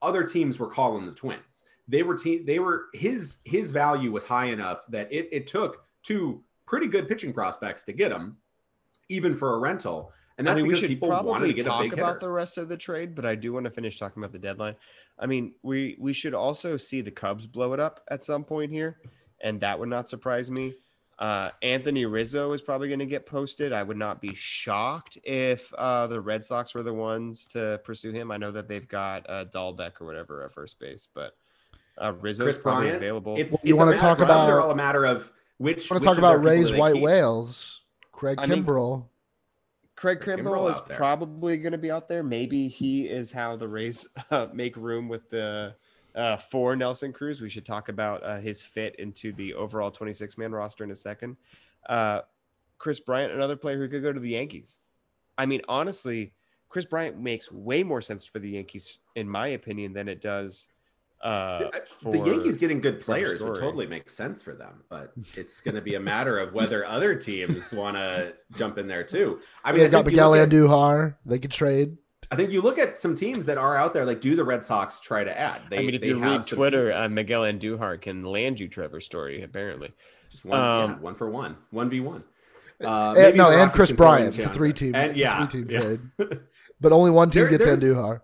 [0.00, 1.64] Other teams were calling the Twins.
[1.88, 5.84] They were team they were his his value was high enough that it it took
[6.02, 8.36] two pretty good pitching prospects to get him,
[9.08, 10.12] even for a rental.
[10.36, 12.08] And that's I mean, we because should people wanted to probably get a talk about
[12.14, 12.18] hitter.
[12.20, 14.76] the rest of the trade, but I do want to finish talking about the deadline.
[15.18, 18.70] I mean, we we should also see the Cubs blow it up at some point
[18.70, 18.98] here,
[19.40, 20.74] and that would not surprise me.
[21.18, 23.72] Uh, Anthony Rizzo is probably going to get posted.
[23.72, 28.12] I would not be shocked if uh, the Red Sox were the ones to pursue
[28.12, 28.30] him.
[28.30, 31.36] I know that they've got uh, Dalbec or whatever at first base, but
[32.00, 32.96] uh, Rizzo is probably Bryant.
[33.02, 33.34] available.
[33.36, 35.90] It's, You wanna a matter- talk Cubs are about- all a matter of which.
[35.90, 37.02] I want to talk about Ray's white keep.
[37.02, 37.80] whales.
[38.12, 38.64] Craig I mean-
[39.96, 42.22] Craig Kimbrel Kimbrell is probably going to be out there.
[42.22, 45.74] Maybe he is how the Rays uh, make room with the
[46.14, 47.40] uh, for Nelson Cruz.
[47.40, 50.96] We should talk about uh, his fit into the overall 26 man roster in a
[50.96, 51.36] second.
[51.88, 52.20] Uh,
[52.78, 54.78] Kris Bryant, another player who could go to the Yankees.
[55.36, 56.32] I mean, honestly,
[56.68, 60.66] Kris Bryant makes way more sense for the Yankees, in my opinion, than it does.
[61.20, 65.60] Uh, for, the Yankees getting good players would totally make sense for them, but it's
[65.60, 69.40] going to be a matter of whether other teams want to jump in there too.
[69.64, 71.16] I mean, they I got Miguel look at, Andujar.
[71.26, 71.96] They could trade.
[72.30, 74.04] I think you look at some teams that are out there.
[74.04, 75.62] Like, do the Red Sox try to add?
[75.70, 77.14] They, I mean, if they you have read Twitter, uh, pieces.
[77.14, 79.90] Miguel Andujar can land you Trevor Story, apparently.
[80.30, 82.22] just one, um, yeah, one for one, one v one.
[82.84, 84.38] Uh, And, no, the and Kris can throw in Bryant.
[84.38, 84.94] It's a three team.
[84.94, 85.80] And yeah, three team yeah.
[85.80, 86.40] trade.
[86.80, 88.20] But only one team There- gets there's- Andujar.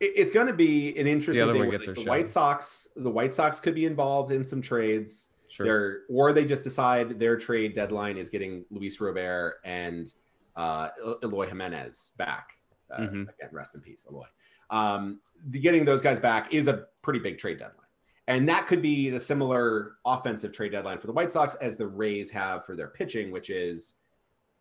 [0.00, 1.62] It's going to be an interesting other thing.
[1.62, 2.08] one gets like, the shot.
[2.08, 5.30] White Sox, the White Sox could be involved in some trades.
[5.48, 5.66] Sure.
[5.66, 10.12] They're, or they just decide their trade deadline is getting Luis Robert and
[10.54, 10.90] uh,
[11.24, 12.50] Eloy Jimenez back.
[12.90, 13.22] Uh, Mhm.
[13.22, 14.24] Again, rest in peace, Eloy.
[14.70, 17.74] Um, the, getting those guys back is a pretty big trade deadline.
[18.26, 21.86] And that could be the similar offensive trade deadline for the White Sox as the
[21.86, 23.96] Rays have for their pitching, which is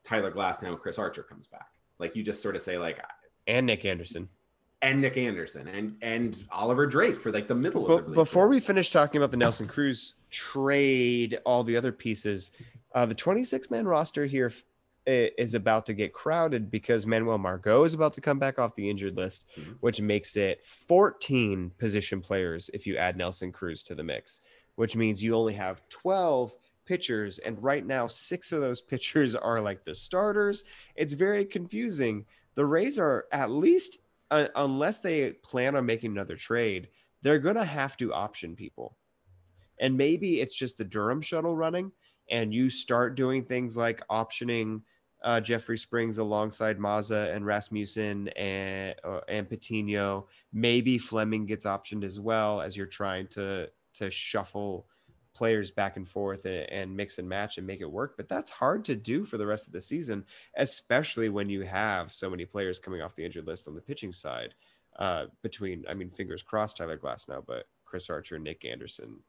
[0.03, 1.67] Tyler Glasnow Chris Archer comes back.
[1.99, 2.99] Like you just sort of say like,
[3.47, 4.29] and Nick Anderson.
[4.81, 8.15] and Nick Anderson and and Oliver Drake for like the middle of But the relief
[8.15, 8.49] before field.
[8.51, 12.51] we finish talking about the Nelson Cruz trade, all the other pieces,
[12.95, 14.67] uh, the 26 man roster here f- i-
[15.07, 18.89] is about to get crowded because Manuel Margot is about to come back off the
[18.89, 19.77] injured list, Mhm.
[19.79, 24.41] which makes it 14 position players if you add Nelson Cruz to the mix,
[24.75, 26.53] which means you only have 12
[26.85, 27.37] pitchers.
[27.39, 30.63] And right now, six of those pitchers are like the starters.
[30.95, 32.25] It's very confusing.
[32.55, 33.99] The Rays are at least,
[34.31, 36.89] uh, unless they plan on making another trade,
[37.21, 38.97] they're going to have to option people.
[39.79, 41.91] And maybe it's just the Durham shuttle running,
[42.29, 44.81] and you start doing things like optioning
[45.23, 50.27] uh, Jeffrey Springs alongside Mazza and Rasmussen and uh, and Patino.
[50.53, 54.87] Maybe Fleming gets optioned as well as you're trying to to shuffle
[55.33, 58.17] players back and forth and, and mix and match and make it work.
[58.17, 60.25] But that's hard to do for the rest of the season,
[60.55, 64.11] especially when you have so many players coming off the injured list on the pitching
[64.11, 64.55] side.
[64.97, 69.19] Uh, between, I mean, fingers crossed, Tyler Glasnow, but Chris Archer, Nick Anderson.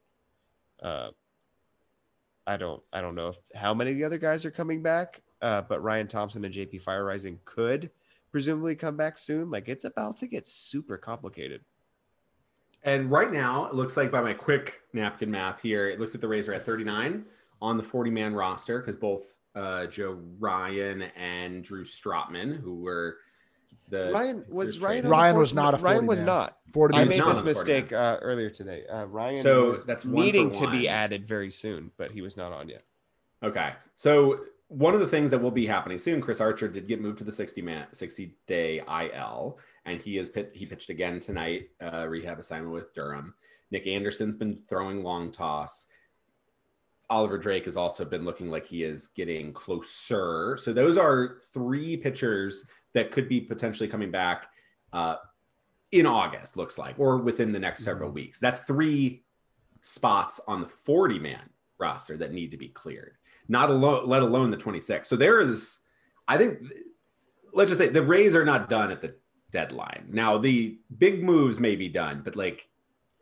[0.81, 1.09] Uh,
[2.47, 5.21] I don't, I don't know if how many of the other guys are coming back,
[5.41, 7.89] uh, but Ryan Thompson and JP Feyereisen could
[8.31, 9.49] presumably come back soon.
[9.49, 11.61] Like it's about to get super complicated.
[12.83, 16.21] and right now it looks like by my quick napkin math here, it looks like
[16.21, 17.25] the Rays are at 39
[17.61, 19.23] on the 40 man roster because both
[19.55, 23.17] uh, Joe Ryan and Drew Strotman, who were
[23.89, 25.01] the Ryan was Ryan.
[25.01, 25.05] traded.
[25.05, 26.25] on the Ryan four- was not a Ryan 40 was man.
[26.27, 26.57] not.
[26.71, 28.83] Forty I made this on the 40 mistake uh, earlier today.
[28.87, 32.51] Uh, Ryan So was that's needing to be added very soon, but he was not
[32.53, 32.83] on yet.
[33.43, 33.73] Okay.
[33.95, 37.17] So one of the things that will be happening soon, Chris Archer did get moved
[37.17, 41.69] to the 60 man 60 day IL, and he is pit, he pitched again tonight,
[41.81, 43.33] uh, rehab assignment with Durham.
[43.71, 45.87] Nick Anderson's been throwing long toss.
[47.09, 50.55] Oliver Drake has also been looking like he is getting closer.
[50.57, 54.49] So those are three pitchers that could be potentially coming back
[54.93, 55.15] uh,
[55.91, 58.39] in August, looks like, or within the next several weeks.
[58.39, 59.23] That's three
[59.81, 63.17] spots on the 40 man roster that need to be cleared,
[63.49, 65.09] not alone, let alone the 26.
[65.09, 65.79] So there is,
[66.27, 66.59] I think,
[67.51, 69.15] let's just say the Rays are not done at the
[69.51, 70.05] deadline.
[70.09, 72.69] Now, the big moves may be done, but like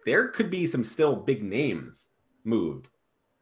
[0.05, 2.09] there could be some still big names
[2.43, 2.89] moved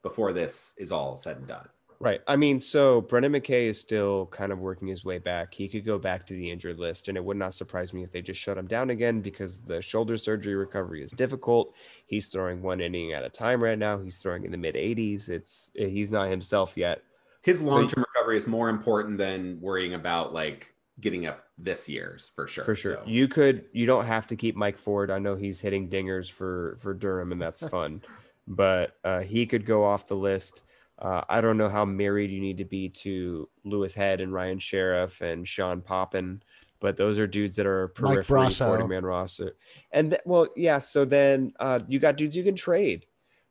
[0.04, 1.68] before this is all said and done.
[2.00, 2.22] Right.
[2.28, 5.54] I mean, so Brendan McKay is still kind of working his way back.
[5.54, 8.12] He could go back to the injured list, and it would not surprise me if
[8.12, 11.74] they just shut him down again because the shoulder surgery recovery is difficult.
[12.06, 13.98] He's throwing one inning at a time right now.
[13.98, 15.30] He's throwing in the mid 80s.
[15.30, 17.02] It's he's not himself yet.
[17.42, 22.32] His long term recovery is more important than worrying about like getting up this year's
[22.36, 22.64] for sure.
[22.66, 22.96] For sure.
[22.98, 25.12] So- You could you don't have to keep Mike Ford.
[25.12, 28.02] I know he's hitting dingers for for Durham and that's fun.
[28.48, 30.64] but uh, he could go off the list.
[31.00, 34.60] Uh, I don't know how married you need to be to Louis Head and Ryan
[34.60, 36.42] Sherriff and Sean Poppen,
[36.80, 39.56] but those are dudes that are periphery 40 man roster.
[39.92, 40.80] And th- well, yeah.
[40.80, 43.06] So then uh, you got dudes you can trade,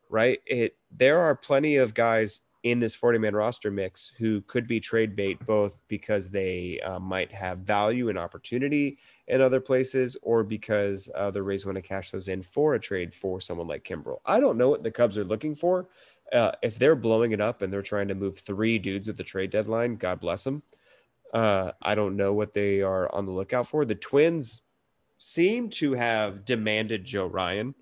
[0.09, 0.39] right?
[0.47, 4.79] It there are plenty of guys in this 40 man roster mix who could be
[4.79, 10.43] trade bait both because they uh, might have value and opportunity in other places or
[10.43, 13.83] because uh, the Rays want to cash those in for a trade for someone like
[13.83, 14.17] Kimbrel.
[14.25, 15.89] I don't know what the Cubs are looking for.
[16.33, 19.23] Uh, if they're blowing it up and they're trying to move three dudes at the
[19.23, 20.63] trade deadline, God bless them.
[21.33, 23.85] Uh, I don't know what they are on the lookout for.
[23.85, 24.61] The Twins
[25.17, 27.75] seem to have demanded Joe Ryan.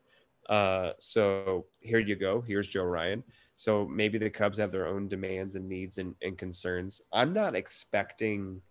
[0.50, 2.42] Uh, so here you go.
[2.42, 3.24] Here's Joe Ryan.
[3.56, 7.02] So maybe the Cubs have their own demands and needs and, and concerns.
[7.12, 8.62] I'm not expecting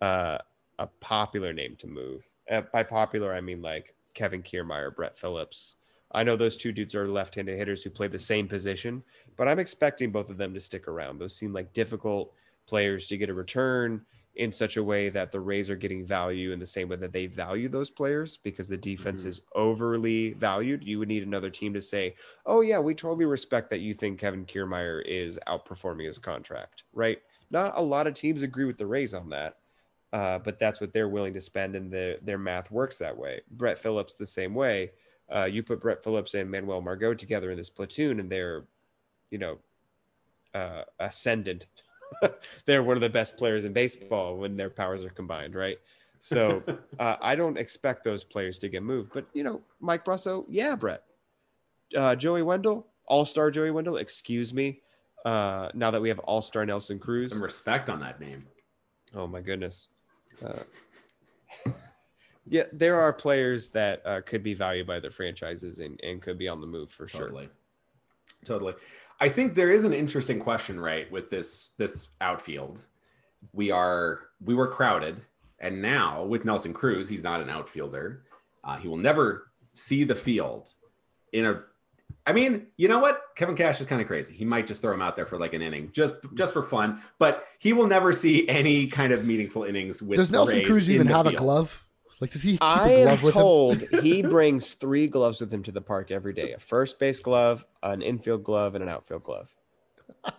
[0.00, 0.38] uh,
[0.78, 2.28] a popular name to move.
[2.50, 5.76] Uh, by popular, I mean like Kevin Kiermaier, Brett Phillips.
[6.12, 9.02] I know those two dudes are left-handed hitters who play the same position,
[9.36, 11.18] but I'm expecting both of them to stick around.
[11.18, 12.32] Those seem like difficult
[12.66, 14.04] players to get a return
[14.36, 17.12] in such a way that the Rays are getting value in the same way that
[17.12, 19.26] they value those players because the defense Mhm.
[19.26, 20.84] is overly valued.
[20.84, 22.14] You would need another team to say,
[22.46, 27.20] "Oh yeah, we totally respect that you think Kevin Kiermaier is outperforming his contract." Right?
[27.50, 29.58] Not a lot of teams agree with the Rays on that,
[30.12, 33.40] uh, but that's what they're willing to spend, and the, their math works that way.
[33.50, 34.92] Brett Phillips the same way.
[35.34, 38.64] Uh, you put Brett Phillips and Manuel Margot together in this platoon, and they're,
[39.30, 39.58] you know,
[40.54, 41.68] uh, ascendant.
[42.66, 45.78] they're one of the best players in baseball when their powers are combined, right?
[46.18, 46.62] So
[46.98, 49.12] uh, I don't expect those players to get moved.
[49.12, 51.04] But you know, Mike Brosseau, yeah, Brett,
[51.96, 53.96] uh, Joey Wendle, All Star Joey Wendle.
[53.98, 54.80] Excuse me.
[55.24, 58.46] Uh, now that we have All Star Nelson Cruz, Some respect on that name.
[59.14, 59.88] Oh my goodness.
[62.50, 66.36] Yeah, there are players that uh, could be valued by their franchises and, and could
[66.36, 67.22] be on the move for sure.
[67.22, 67.48] Totally.
[68.44, 68.74] Totally.
[69.20, 72.86] I think there is an interesting question, right, with this this outfield.
[73.52, 75.20] We are we were crowded,
[75.60, 78.24] and now with Nelson Cruz, he's not an outfielder.
[78.64, 80.70] Uh, he will never see the field
[81.32, 81.62] in a.
[82.26, 83.22] I mean, you know what?
[83.36, 84.34] Kevin Cash is kind of crazy.
[84.34, 87.00] He might just throw him out there for like an inning, just just for fun.
[87.18, 90.16] But he will never see any kind of meaningful innings with.
[90.16, 91.86] Does Nelson Rays Cruz in even the have a glove?
[92.20, 93.40] Like, does he keep I a am glove with him?
[93.42, 97.18] told he brings three gloves with him to the park every day: a first base
[97.18, 99.48] glove, an infield glove, and an outfield glove.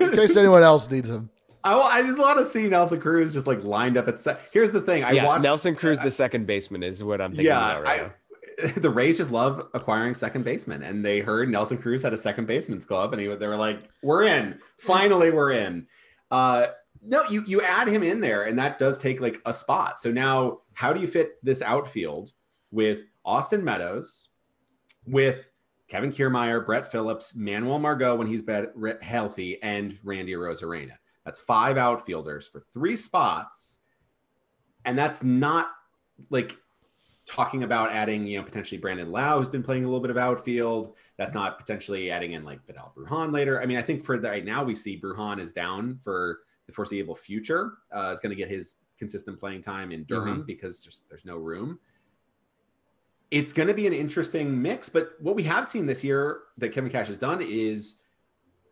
[0.00, 1.30] In case anyone else needs him.
[1.62, 4.40] I, I just want to see Nelson Cruz just like lined up at set.
[4.52, 5.02] Here's the thing.
[5.04, 8.00] I yeah, watched Nelson Cruz, the second baseman, is what I'm thinking yeah, about right
[8.00, 8.12] I, now.
[8.76, 12.46] the Rays just love acquiring second basemen, and they heard Nelson Cruz had a second
[12.46, 14.58] baseman's club, and he, they were like, "We're in!
[14.78, 15.86] Finally, we're in."
[16.30, 16.66] Uh,
[17.06, 20.00] no, you you add him in there, and that does take like a spot.
[20.00, 22.32] So now, how do you fit this outfield
[22.70, 24.30] with Austin Meadows,
[25.06, 25.50] with
[25.88, 28.42] Kevin Kiermaier, Brett Phillips, Manuel Margot when he's
[29.02, 30.96] healthy, and Randy Arozarena?
[31.24, 33.80] That's five outfielders for three spots,
[34.84, 35.70] and that's not
[36.30, 36.56] like
[37.26, 40.18] talking about adding, you know, potentially Brandon Lowe, who's been playing a little bit of
[40.18, 40.96] outfield.
[41.16, 43.62] That's not potentially adding in like Vidal Bruján later.
[43.62, 46.72] I mean, I think for the, right now we see Bruhan is down for the
[46.72, 47.74] foreseeable future.
[47.94, 51.36] Uh, is going to get his consistent playing time in Durham because just there's no
[51.36, 51.78] room.
[53.30, 56.70] It's going to be an interesting mix, but what we have seen this year that
[56.72, 58.00] Kevin Cash has done is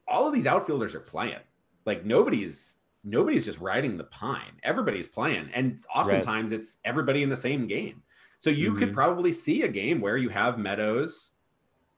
[0.06, 1.40] all of these outfielders are playing.
[1.84, 4.52] Like nobody's nobody's just riding the pine.
[4.62, 8.02] Everybody's playing, and oftentimes it's everybody in the same game.
[8.38, 8.94] So you could Mhm.
[8.94, 11.32] probably see a game where you have Meadows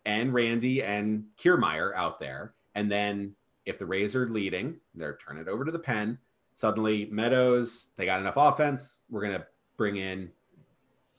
[0.07, 3.35] and Randy and Kiermaier out there, and then
[3.66, 6.18] if the Rays are leading, they're turn it over to the pen.
[6.53, 9.03] Suddenly, Meadows they got enough offense.
[9.11, 9.46] We're gonna
[9.77, 10.31] bring in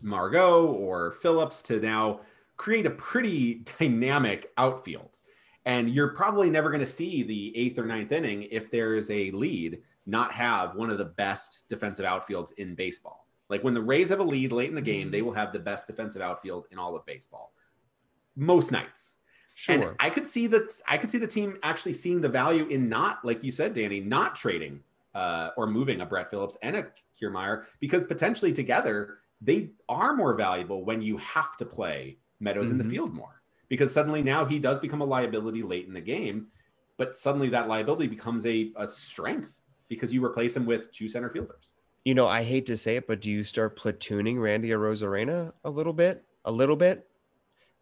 [0.01, 2.21] Margot or Phillips to now
[2.58, 5.17] create a pretty dynamic outfield.
[5.65, 9.10] And you're probably never going to see the eighth or ninth inning if there is
[9.10, 13.27] a lead not have one of the best defensive outfields in baseball.
[13.49, 15.12] Like when the Rays have a lead late in the game, mm-hmm.
[15.12, 17.53] they will have the best defensive outfield in all of baseball.
[18.36, 19.14] Most nights.
[19.58, 19.74] Sure.
[19.76, 22.89] And I could see that I could see the team actually seeing the value in
[22.89, 24.82] not, like you said, Danny, not trading
[25.15, 26.88] uh, or moving a Brett Phillips and a
[27.20, 32.77] Kiermaier because potentially together they are more valuable when you have to play Meadows in
[32.77, 32.90] the Mhm.
[32.90, 36.48] field more because suddenly now he does become a liability late in the game,
[36.98, 39.58] but suddenly that liability becomes a, a strength
[39.88, 41.75] because you replace him with two center fielders.
[42.04, 45.69] you know, I hate to say it, but do you start platooning Randy Arozarena a
[45.69, 46.23] little bit?
[46.44, 47.08] A little bit?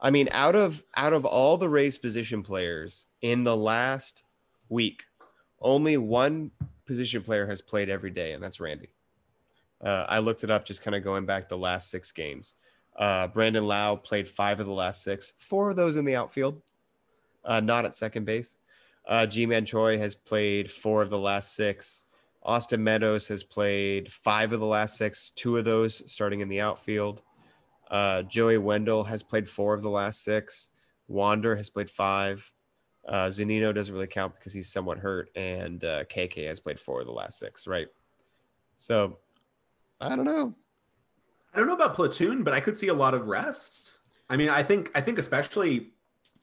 [0.03, 4.23] I mean, out of out of all the Rays position players in the last
[4.69, 5.03] week,
[5.61, 6.51] only one
[6.85, 8.89] position player has played every day, and that's Randy.
[9.83, 12.55] Uh, I looked it up just kind of going back the last six games.
[12.97, 16.61] Uh, Brandon Lowe played five of the last six, four of those in the outfield.
[17.45, 18.57] uh, not at second base.
[19.07, 22.05] Uh, Ji-Man Choi has played four of the last six.
[22.43, 26.59] Austin Meadows has played five of the last six, two of those starting in the
[26.61, 27.21] outfield.
[27.93, 30.69] Uh, Joey Wendle has played four of the last six.
[31.07, 32.51] Wander has played five.
[33.07, 37.01] Uh, Zunino doesn't really count because he's somewhat hurt, and uh, KK has played four
[37.01, 37.87] of the last six, right?
[38.77, 39.19] So,
[40.01, 40.55] I don't know.
[41.53, 43.91] I don't know about platoon, but I could see a lot of rest.
[44.27, 45.91] I mean, I think I think especially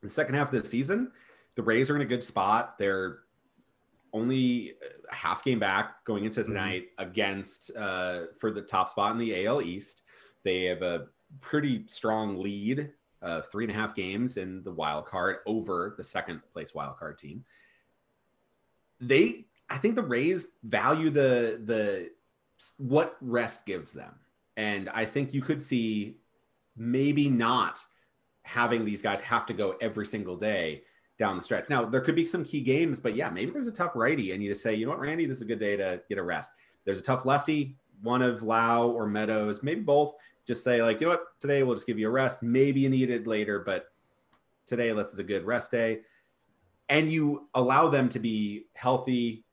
[0.03, 1.11] the second half of the season,
[1.57, 2.79] the Rays are in a good spot.
[2.79, 3.21] They're
[4.13, 4.75] only
[5.11, 6.53] a half game back going into Mm-hmm.
[6.53, 10.03] tonight against uh, for the top spot in the AL East.
[10.45, 11.07] They have a
[11.41, 12.91] pretty strong lead,
[13.23, 16.97] uh, three and a half games in the wild card over the second place wild
[16.97, 17.45] card team.
[19.01, 22.11] They, I think the Rays value the the
[22.77, 24.15] what rest gives them,
[24.57, 26.17] and I think you could see
[26.77, 27.83] maybe not
[28.43, 30.83] having these guys have to go every single day
[31.19, 31.69] down the stretch.
[31.69, 34.43] Now, there could be some key games, but yeah, maybe there's a tough righty, and
[34.43, 36.23] you just say, you know what, Randy, this is a good day to get a
[36.23, 36.53] rest.
[36.85, 40.15] There's a tough lefty, one of Lowe or Meadows, maybe both.
[40.47, 42.43] Just say, like, you know what, today we'll just give you a rest.
[42.43, 43.87] Maybe you need it later, but
[44.67, 46.01] today, let's is a good rest day.
[46.89, 49.45] And you allow them to be healthy,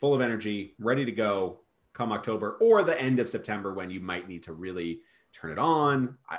[0.00, 1.60] full of energy, ready to go
[1.92, 5.00] come October or the end of September when you might need to really
[5.32, 6.16] turn it on.
[6.28, 6.38] I,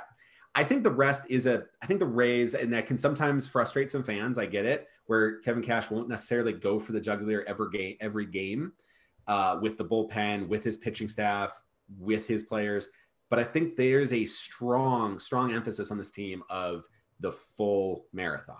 [0.54, 3.90] I think the rest is a, I think the Rays, and that can sometimes frustrate
[3.90, 4.38] some fans.
[4.38, 8.26] I get it, where Kevin Cash won't necessarily go for the jugular ever game, every
[8.26, 8.72] game
[9.26, 11.52] uh, with the bullpen, with his pitching staff,
[11.98, 12.88] with his players.
[13.30, 16.86] But I think there's a strong, strong emphasis on this team of
[17.20, 18.56] the full marathon.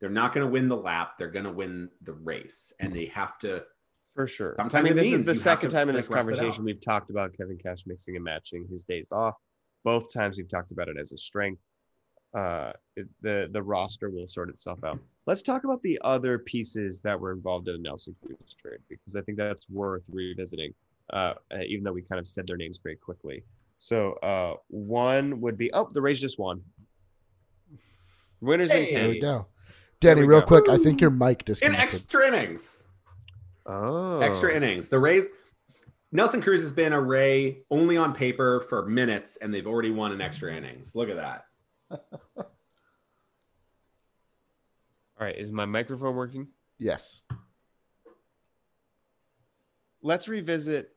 [0.00, 1.16] They're not going to win the lap.
[1.18, 3.64] They're going to win the race, and they have to.
[4.14, 4.54] For sure.
[4.56, 6.38] Sometimes I mean, this is the second time in this rest it out.
[6.38, 9.34] conversation we've talked about Kevin Cash mixing and matching his days off.
[9.82, 11.60] Both times we've talked about it as a strength.
[12.32, 14.98] Uh, it, the the roster will sort itself out.
[15.26, 19.16] Let's talk about the other pieces that were involved in the Nelson Cruz trade because
[19.16, 20.74] I think that's worth revisiting.
[21.12, 23.42] Uh, uh, even though we kind of said their names very quickly.
[23.84, 26.62] So uh, one would be oh the Rays just won.
[28.40, 28.88] Winners Hey.
[28.88, 29.46] in There we go.
[30.00, 30.46] Danny, we real go.
[30.46, 31.84] quick, I think your mic In disconnected.
[31.84, 32.84] extra innings,
[33.66, 34.88] Oh, extra innings.
[34.88, 35.26] The Rays,
[36.12, 40.12] Nelson Cruz has been a Ray only on paper for minutes, and they've already won
[40.12, 40.94] in extra innings.
[40.94, 41.44] Look at that.
[42.38, 42.46] All
[45.20, 46.48] right, is my microphone working?
[46.78, 47.20] yes.
[50.02, 50.93] let's revisit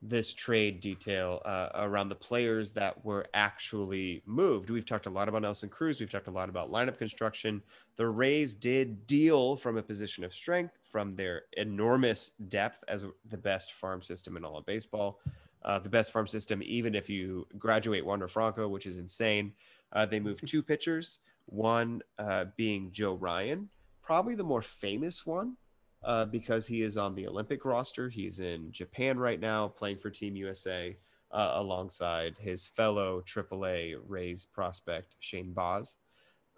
[0.00, 4.70] this trade detail uh, around the players that were actually moved.
[4.70, 5.98] We've talked a lot about Nelson Cruz.
[5.98, 7.60] We've talked a lot about lineup construction.
[7.96, 13.36] The Rays did deal from a position of strength from their enormous depth as the
[13.36, 15.18] best farm system in all of baseball.
[15.64, 19.52] Uh, the best farm system, even if you graduate Wander Franco, which is insane.
[19.92, 23.68] Uh, they moved two pitchers, one uh, being Joe Ryan,
[24.00, 25.56] probably the more famous one
[26.04, 28.08] uh, because he is on the Olympic roster.
[28.08, 30.96] He's in Japan right now playing for Team USA
[31.30, 35.96] uh, alongside his fellow AAA Rays prospect Shane Baz.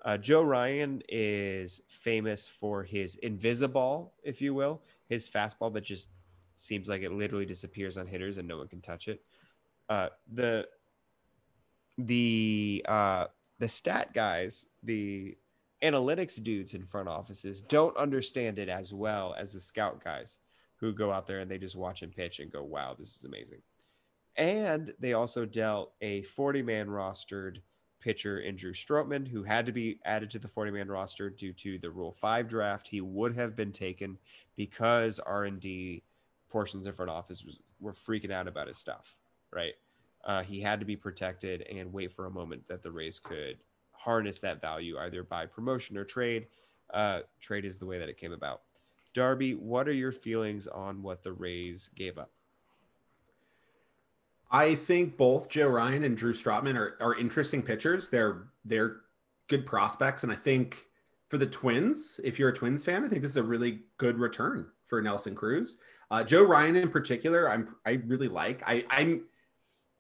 [0.05, 6.09] Uh, Joe Ryan is famous for his invisible, if you will, his fastball that just
[6.57, 9.23] seems like it literally disappears on hitters and no one can touch it.
[9.89, 10.67] Uh, the
[11.99, 13.27] the uh,
[13.59, 15.37] the stat guys, the
[15.83, 20.39] analytics dudes in front offices don't understand it as well as the scout guys
[20.77, 23.25] who go out there and they just watch him pitch and go, wow, this is
[23.25, 23.61] amazing.
[24.37, 27.59] And they also dealt a 40 man rostered
[28.01, 31.53] pitcher in Drew Strotman, who had to be added to the 40 man roster due
[31.55, 32.89] to the Rule 5 draft.
[32.89, 34.19] He would have been taken
[34.57, 36.03] because R&D
[36.49, 39.17] portions of front office was, were freaking out about his stuff,
[39.53, 39.75] right?
[40.25, 43.59] Uh, he had to be protected and wait for a moment that the Rays could
[44.01, 46.47] harness that value either by promotion or trade.
[46.93, 48.63] Uh, trade is the way that it came about.
[49.13, 52.31] Darby, what are your feelings on what the Rays gave up?
[54.51, 58.11] I think both Joe Ryan and Drew Strotman are, are interesting pitchers.
[58.11, 59.03] They're they're
[59.49, 60.87] good prospects, and I think
[61.29, 64.19] for the Twins, if you're a Twins fan, I think this is a really good
[64.19, 65.79] return for Nelson Cruz.
[66.11, 68.63] Uh, Joe Ryan in particular, I'm I really like.
[68.67, 69.25] I, I'm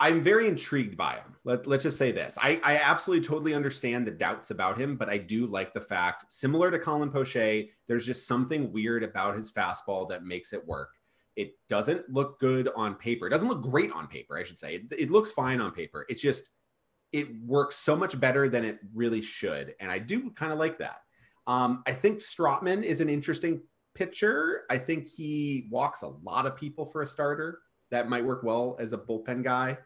[0.00, 1.36] I'm very intrigued by him.
[1.44, 2.38] Let, let's just say this.
[2.40, 6.24] I, I absolutely totally understand the doubts about him, but I do like the fact,
[6.32, 10.88] similar to Colin Poche, there's just something weird about his fastball that makes it work.
[11.36, 13.26] It doesn't look good on paper.
[13.26, 14.76] It doesn't look great on paper, I should say.
[14.76, 16.06] It, it looks fine on paper.
[16.08, 16.50] It's just,
[17.12, 19.74] it works so much better than it really should.
[19.80, 21.00] And I do kind of like that.
[21.46, 23.62] Um, I think Strotman is an interesting
[23.94, 24.62] pitcher.
[24.70, 27.60] I think he walks a lot of people for a starter.
[27.90, 29.76] That might work well as a bullpen guy,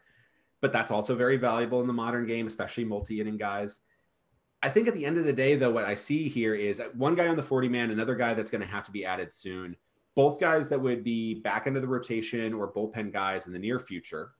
[0.65, 3.81] but that's also very valuable in the modern game, especially multi inning guys.
[4.63, 7.13] I think at the end of the day, though, what I see here is one
[7.13, 9.75] guy on the 40 man, another guy that's going to have to be added soon.
[10.15, 13.79] Both guys that would be back into the rotation or bullpen guys in the near
[13.79, 14.31] future.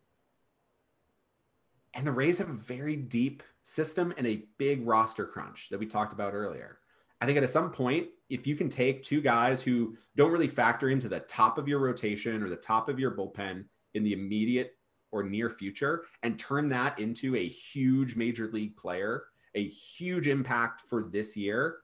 [1.94, 5.86] And the Rays have a very deep system and a big roster crunch that we
[5.86, 6.80] talked about earlier.
[7.22, 10.90] I think at some point, if you can take two guys who don't really factor
[10.90, 14.76] into the top of your rotation or the top of your bullpen in the immediate
[15.16, 19.24] or near future and turn that into a huge major league player,
[19.56, 21.78] a huge impact for this year,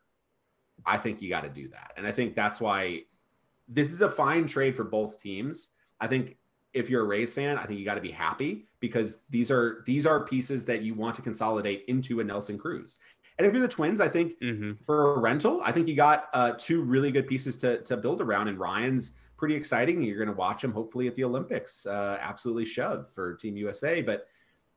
[0.85, 1.93] I think you got to do that.
[1.95, 3.03] And I think that's why
[3.69, 5.69] this is a fine trade for both teams.
[6.01, 6.35] I think
[6.73, 9.83] if you're a Rays fan, I think you got to be happy because these are
[9.85, 12.99] these are pieces that you want to consolidate into a Nelson Cruz.
[13.37, 14.83] And if you're the Twins, I think mm-hmm.
[14.85, 18.19] for a rental, I think you got uh, two really good pieces to to build
[18.19, 18.49] around.
[18.49, 20.03] And Ryan's pretty exciting.
[20.03, 21.87] You're going to watch them hopefully at the Olympics.
[21.87, 24.03] Uh, absolutely shove for Team USA.
[24.03, 24.27] But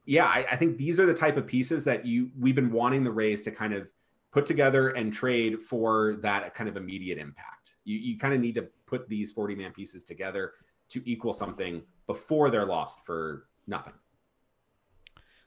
[0.06, 3.04] yeah, I, I think these are the type of pieces that you we've been wanting
[3.04, 3.86] the Rays to kind of
[4.32, 7.76] put together and trade for that kind of immediate impact.
[7.84, 10.52] You you kind of need to put these 40 man pieces together
[10.88, 13.92] to equal something before they're lost for nothing.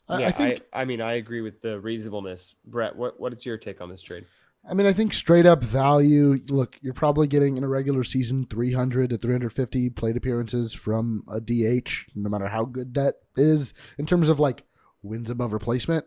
[0.10, 2.54] yeah, I, think, I, I, mean, I agree with the reasonableness.
[2.66, 4.26] Brett, what, what is your take on this trade?
[4.70, 6.40] I mean, I think straight up value.
[6.50, 11.40] Look, you're probably getting in a regular season 300 to 350 plate appearances from a
[11.40, 14.64] DH, no matter how good that is in terms of like
[15.02, 16.06] wins above replacement.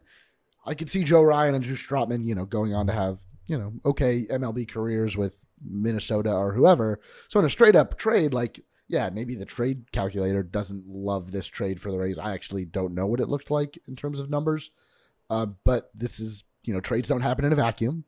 [0.66, 3.58] I could see Joe Ryan and Drew Strotman, you know, going on to have you
[3.58, 7.00] know okay MLB careers with Minnesota or whoever.
[7.28, 11.46] So in a straight up trade, like yeah, maybe the trade calculator doesn't love this
[11.46, 12.18] trade for the Rays.
[12.18, 14.70] I actually don't know what it looked like in terms of numbers,
[15.30, 18.04] uh, but this is you know trades don't happen in a vacuum.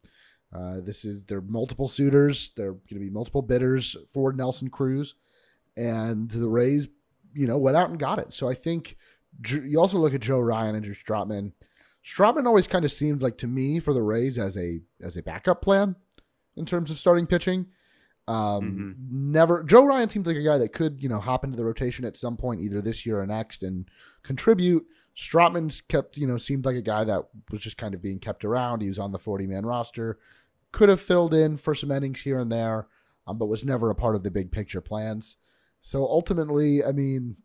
[0.55, 2.50] Uh, this is there are multiple suitors.
[2.57, 5.14] There are going to be multiple bidders for Nelson Cruz,
[5.76, 6.88] and the Rays,
[7.34, 8.32] you know, went out and got it.
[8.32, 8.96] So I think
[9.48, 11.53] you also look at Joe Ryan and Drew Strotman.
[12.05, 15.22] Strotman always kind of seemed like to me for the Rays as a as a
[15.22, 15.96] backup plan
[16.57, 17.66] in terms of starting pitching.
[18.28, 19.32] Um, mm-hmm.
[19.32, 19.62] Never.
[19.62, 22.16] Joe Ryan seems like a guy that could, you know, hop into the rotation at
[22.16, 23.88] some point, either this year or next, and
[24.22, 24.86] contribute.
[25.16, 28.44] Strotman's kept, you know, seemed like a guy that was just kind of being kept
[28.44, 28.80] around.
[28.80, 30.18] He was on the 40 man roster,
[30.73, 32.89] could have filled in for some innings here and there,
[33.27, 35.37] um, but was never a part of the big picture plans.
[35.81, 37.37] So ultimately, I mean,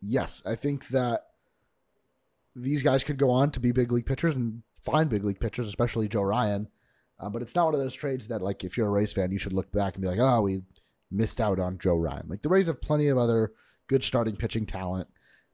[0.00, 1.22] yes, I think that
[2.56, 5.66] these guys could go on to be big league pitchers and find big league pitchers,
[5.66, 6.68] especially Joe Ryan.
[7.18, 9.30] Uh, but it's not one of those trades that, like, if you're a Rays fan,
[9.30, 10.62] you should look back and be like, oh, we
[11.10, 12.26] missed out on Joe Ryan.
[12.28, 13.52] Like, the Rays have plenty of other
[13.88, 15.06] good starting pitching talent,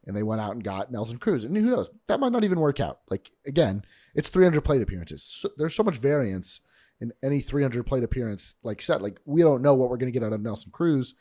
[0.06, 1.42] and they went out and got Nelson Cruz.
[1.42, 1.90] And who knows?
[2.06, 3.00] That might not even work out.
[3.10, 3.84] Like, again,
[4.14, 5.24] it's 300 plate appearances.
[5.24, 6.60] So, there's so much variance
[7.00, 10.18] in any 300 plate appearance, like said, Like, we don't know what we're going to
[10.18, 11.14] get out of Nelson Cruz.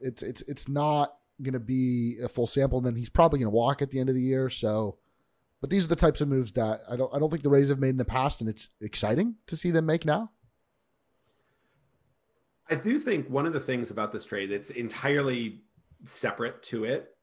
[0.00, 2.78] It's, it's, it's not going to be a full sample.
[2.78, 4.48] And then he's probably going to walk at the end of the year.
[4.48, 4.98] So,
[5.60, 7.70] but these are the types of moves that I don't I don't think the Rays
[7.70, 10.30] have made in the past, and it's exciting to see them make now.
[12.68, 15.62] I do think one of the things about this trade that's entirely
[16.04, 17.16] separate to it,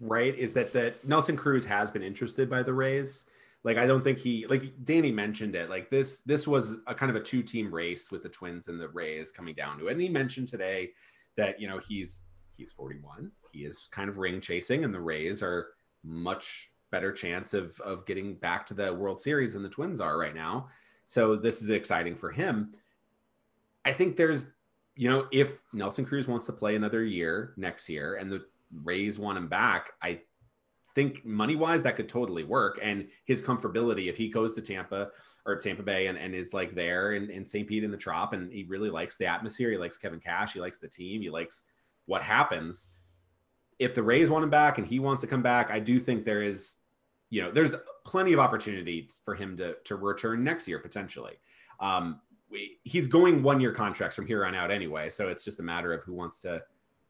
[0.00, 3.24] right, is that that Nelson Cruz has been interested by the Rays.
[3.66, 5.68] Like I don't think he like Danny mentioned it.
[5.68, 8.80] Like this this was a kind of a two team race with the Twins and
[8.80, 9.92] the Rays coming down to it.
[9.92, 10.92] And he mentioned today
[11.36, 12.22] that you know he's
[12.56, 13.32] he's 41.
[13.50, 15.70] He is kind of ring chasing, and the Rays are
[16.04, 20.16] much better chance of of getting back to the World Series than the Twins are
[20.16, 20.68] right now.
[21.04, 22.70] So this is exciting for him.
[23.84, 24.46] I think there's,
[24.94, 28.44] you know, if Nelson Cruz wants to play another year next year and the
[28.84, 30.20] Rays want him back, I
[30.96, 32.80] think money wise that could totally work.
[32.82, 35.10] And his comfortability, if he goes to Tampa
[35.44, 37.68] or Tampa Bay and, and is like there in, in St.
[37.68, 40.60] Pete in the Trop and he really likes the atmosphere, he likes Kevin Cash, he
[40.60, 41.64] likes the team, he likes
[42.06, 42.88] what happens.
[43.78, 46.24] If the Rays want him back and he wants to come back, I do think
[46.24, 46.76] there is
[47.28, 47.74] you know, there's
[48.06, 51.34] plenty of opportunities for him to to return next year potentially.
[51.78, 55.60] Um, we, he's going one year contracts from here on out anyway, so it's just
[55.60, 56.62] a matter of who wants to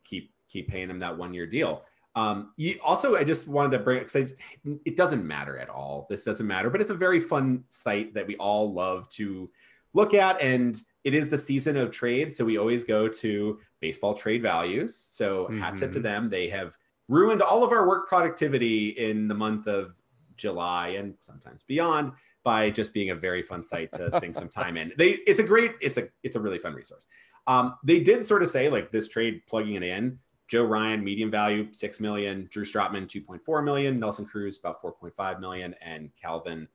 [0.02, 1.84] keep keep paying him that one year deal.
[2.16, 6.06] Um, you, also, I just wanted to bring because it doesn't matter at all.
[6.08, 9.50] This doesn't matter, but it's a very fun site that we all love to
[9.92, 14.14] look at, and it is the season of trade, so we always go to baseball
[14.14, 14.96] trade values.
[14.96, 15.58] So mm-hmm.
[15.58, 16.02] hat tip to mm-hmm.
[16.02, 16.76] them; they have
[17.08, 19.94] ruined all of our work productivity in the month of
[20.36, 22.12] July and sometimes beyond
[22.44, 24.92] by just being a very fun site to sink some time in.
[24.96, 27.08] They it's a great it's a it's a really fun resource.
[27.46, 30.18] Um, they did sort of say like this trade plugging it in.
[30.48, 32.48] Joe Ryan, medium value, six million.
[32.50, 33.98] Drew Strotman, two point four million.
[33.98, 36.68] Nelson Cruz, about four point five million, and Calvin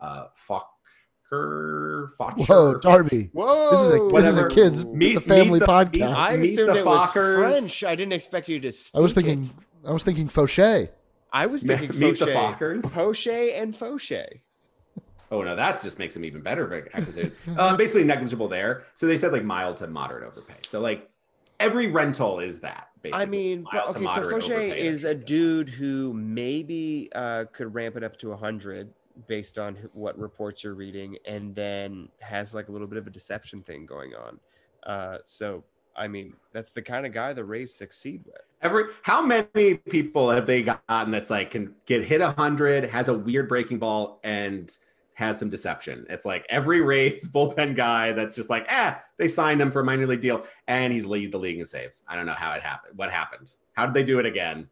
[0.00, 0.64] uh, Focker.
[1.30, 3.28] Whoa, Darby!
[3.34, 4.84] Whoa, this is a, this is a kids.
[4.86, 5.92] Meet, it's a family the, podcast.
[5.92, 7.84] Meet, I assumed it was French.
[7.84, 8.72] I didn't expect you to.
[8.94, 9.42] I was thinking.
[9.42, 9.52] It.
[9.86, 10.88] I was thinking Fauché.
[11.30, 12.18] I was thinking meet Fauché.
[12.18, 14.40] the Fockers, Poche and Fauché.
[15.30, 17.34] Oh no, that just makes him even better of an acquisition.
[17.58, 18.84] uh, basically negligible there.
[18.94, 20.60] So they said like mild to moderate overpay.
[20.66, 21.10] So like
[21.60, 22.87] every rental is that.
[23.02, 23.22] Basically.
[23.22, 27.96] I mean, but, okay, so moderate Fauché is a dude who maybe uh, could ramp
[27.96, 28.92] it up to 100
[29.26, 33.10] based on what reports you're reading, and then has like a little bit of a
[33.10, 34.40] deception thing going on.
[34.84, 35.64] Uh, so,
[35.96, 38.42] I mean, that's the kind of guy the Rays succeed with.
[38.62, 43.08] Every how many people have they gotten that's like can get hit a hundred, has
[43.08, 44.76] a weird breaking ball, and
[45.18, 46.06] has some deception?
[46.08, 49.84] It's like every Rays bullpen guy that's just like, ah, they signed him for a
[49.84, 52.04] minor league deal, and he's lead the league in saves.
[52.06, 52.96] I don't know how it happened.
[52.96, 53.50] What happened?
[53.72, 54.68] How did they do it again?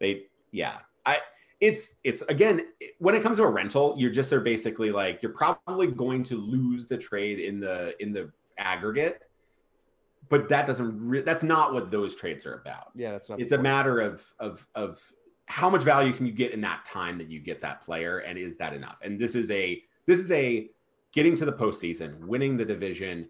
[0.00, 0.76] They, yeah,
[1.06, 1.18] I.
[1.60, 2.60] It's it's again
[2.98, 6.36] when it comes to a rental, you're just they're basically like you're probably going to
[6.36, 9.22] lose the trade in the in the aggregate,
[10.28, 13.40] but that doesn't re- that's not what those trades are about Yeah, that's not.
[13.40, 15.02] it's a matter of of of
[15.48, 18.38] how much value can you get in that time that you get that player and
[18.38, 18.98] is that enough?
[19.02, 20.68] And this is a this is a
[21.12, 23.28] getting to the postseason winning the division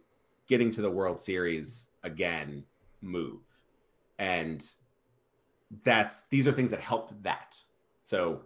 [0.49, 2.65] getting to the world series again
[3.01, 3.41] move.
[4.19, 4.69] And
[5.85, 7.57] that's these are things that help that.
[8.03, 8.43] So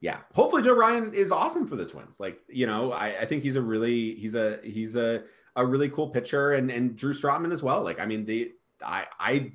[0.00, 2.20] yeah hopefully joe ryan is awesome for the twins.
[2.20, 5.22] Like you know i, I think he's a really he's a he's a
[5.56, 7.82] a really cool pitcher and and drew Strotman as well.
[7.82, 8.52] Like i mean the
[8.84, 9.52] i i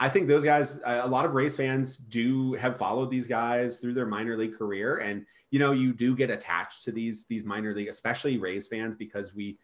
[0.00, 3.94] I think those guys, a lot of Rays fans do have followed these guys through
[3.94, 7.74] their minor league career, and you know you do get attached to these these minor
[7.74, 9.58] league, especially Rays fans, because we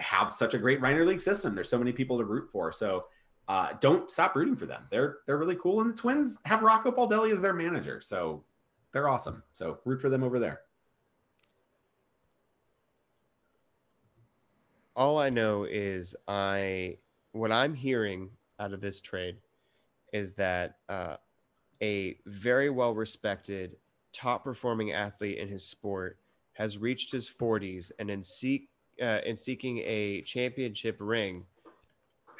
[0.00, 1.54] have such a great minor league system.
[1.54, 3.06] There's so many people to root for, so
[3.48, 4.84] uh, don't stop rooting for them.
[4.90, 8.44] They're they're really cool, and the Twins have Rocco Baldelli as their manager, so
[8.92, 9.42] they're awesome.
[9.52, 10.60] So root for them over there.
[14.96, 16.96] all I know is I
[17.32, 19.36] what I'm hearing out of this trade
[20.12, 21.16] is that uh,
[21.82, 23.76] a very well respected,
[24.12, 26.18] top performing athlete in his sport
[26.54, 28.70] has reached his 40s and in seek
[29.02, 31.44] uh, in seeking a championship ring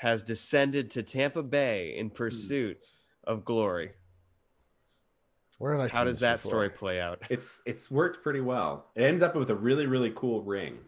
[0.01, 2.79] has descended to Tampa Bay in pursuit
[3.25, 3.93] of glory.
[5.59, 6.51] Where have I How does that before?
[6.51, 7.23] story play out?
[7.31, 8.87] It's it's worked pretty well.
[8.95, 10.79] It ends up with a really really cool ring,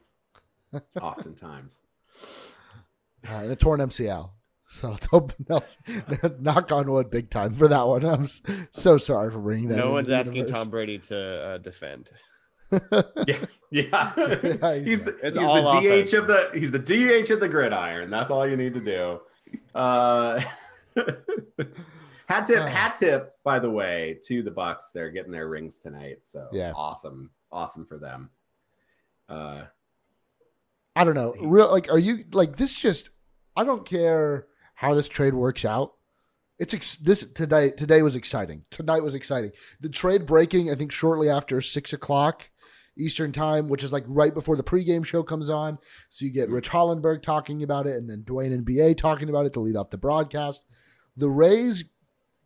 [1.01, 1.81] oftentimes.
[3.27, 4.31] Uh, and a torn MCL.
[4.71, 5.81] So let's hope Nelson,
[6.41, 8.05] knock on wood, big time for that one.
[8.05, 8.29] I'm
[8.73, 9.77] so sorry for bringing that.
[9.77, 10.59] No one's asking universe.
[10.59, 12.11] Tom Brady to uh, defend.
[13.27, 13.39] Yeah,
[13.71, 14.13] yeah.
[14.43, 16.11] Yeah, he's the, he's all the offense.
[16.11, 18.11] DH of the he's the DH of the gridiron.
[18.11, 19.21] That's all you need to do.
[19.75, 20.39] Uh,
[22.29, 22.67] hat tip, Oh.
[22.67, 23.33] hat tip.
[23.45, 26.19] By the way, to the Bucks, they're getting their rings tonight.
[26.23, 26.73] So Yeah.
[26.77, 28.29] awesome, awesome for them.
[29.31, 29.63] Uh,
[30.95, 31.35] I don't know.
[31.41, 32.75] Real like, are you like this?
[32.75, 33.09] Just
[33.57, 34.47] I don't care
[34.79, 35.95] how this trade works out.
[36.57, 37.71] It's ex- this today.
[37.71, 38.65] Today was exciting.
[38.71, 39.51] Tonight was exciting.
[39.81, 40.71] The trade breaking.
[40.71, 42.51] I think shortly after six o'clock
[42.97, 45.79] Eastern time, which is like right before the pregame show comes on.
[46.11, 46.55] So you get mm-hmm.
[46.55, 49.75] Rich Hollenberg talking about it, and then Dwayne and Ba talking about it to lead
[49.75, 50.63] off the broadcast.
[51.17, 51.83] The Rays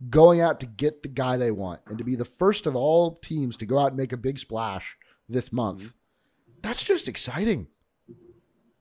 [0.08, 3.16] going out to get the guy they want and to be the first of all
[3.16, 4.96] teams to go out and make a big splash
[5.28, 5.80] this month.
[5.80, 6.60] Mm-hmm.
[6.62, 7.66] That's just exciting.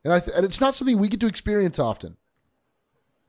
[0.05, 2.15] And I th- and it's not something we get to experience often.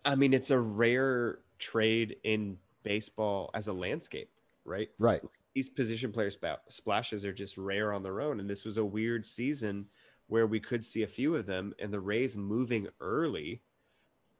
[0.04, 4.30] I mean, it's a rare trade in baseball as a landscape,
[4.64, 4.90] right?
[4.98, 5.22] Right.
[5.54, 6.30] These position player
[6.68, 8.40] splashes are just rare on their own.
[8.40, 9.86] And this was a weird season
[10.28, 13.60] where we could see a few of them, and the Rays moving early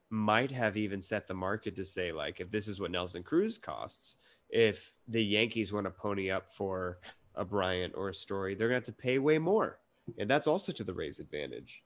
[0.09, 3.57] might have even set the market to say, like, if this is what Nelson Cruz
[3.57, 4.17] costs,
[4.49, 6.97] if the Yankees want to pony up for
[7.35, 9.79] a Bryant or a Story, they're going to have to pay way more.
[10.17, 11.83] And that's also to the Rays' advantage.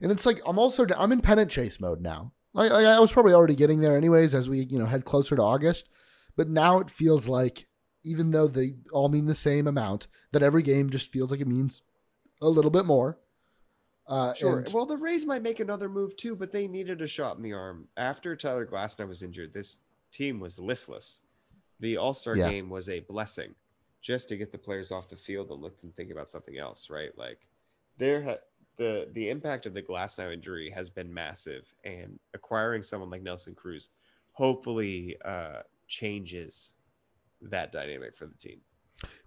[0.00, 2.32] And it's like I'm also I'm in pennant chase mode now.
[2.54, 5.36] Like, like I was probably already getting there anyways as we you know head closer
[5.36, 5.88] to August,
[6.36, 7.66] but now it feels like
[8.04, 11.46] even though they all mean the same amount, that every game just feels like it
[11.46, 11.82] means
[12.40, 13.18] a little bit more.
[14.08, 14.58] Uh, Sure.
[14.58, 17.42] and- Well, the Rays might make another move too, but they needed a shot in
[17.44, 17.86] the arm.
[17.96, 19.78] After Tyler Glasnow was injured, this
[20.10, 21.20] team was listless.
[21.78, 22.50] The All Star Yeah.
[22.50, 23.54] game was a blessing
[24.00, 26.90] just to get the players off the field and let them think about something else,
[26.90, 27.16] right?
[27.16, 27.46] Like
[27.98, 28.38] there ha-
[28.78, 33.54] the the impact of the Glasnow injury has been massive, and acquiring someone like Nelson
[33.54, 33.88] Cruz
[34.32, 36.72] hopefully uh, changes
[37.42, 38.60] that dynamic for the team.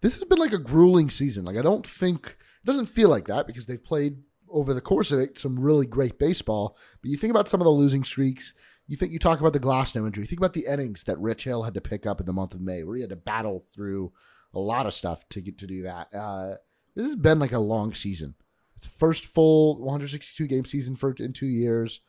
[0.01, 1.45] this has been like a grueling season.
[1.45, 4.17] Like I don't think it doesn't feel like that because they've played
[4.49, 6.77] over the course of it some really great baseball.
[7.01, 8.53] But you think about some of the losing streaks.
[8.87, 10.25] You think you talk about the Glasnow injury.
[10.27, 12.61] Think about the innings that Rich Hill had to pick up in the month of
[12.61, 14.13] May, where he had to battle through
[14.53, 16.13] a lot of stuff to get to do that.
[16.13, 16.55] Uh,
[16.95, 18.35] this has been like a long season.
[18.77, 22.01] It's first full 162 game season for in two years,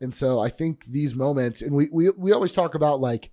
[0.00, 3.30] and so I think these moments, and we we we always talk about like,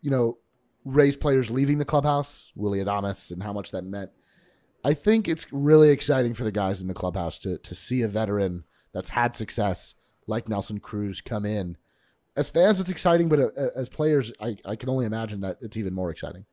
[0.00, 0.38] you know,
[0.84, 4.10] Rays players leaving the clubhouse, Willie Adames, and how much that meant.
[4.84, 8.08] I think it's really exciting for the guys in the clubhouse to to see a
[8.08, 9.94] veteran that's had success
[10.26, 11.76] like Nelson Cruz come in.
[12.36, 15.76] As fans, it's exciting, but uh, as players, I, I can only imagine that it's
[15.76, 16.44] even more exciting.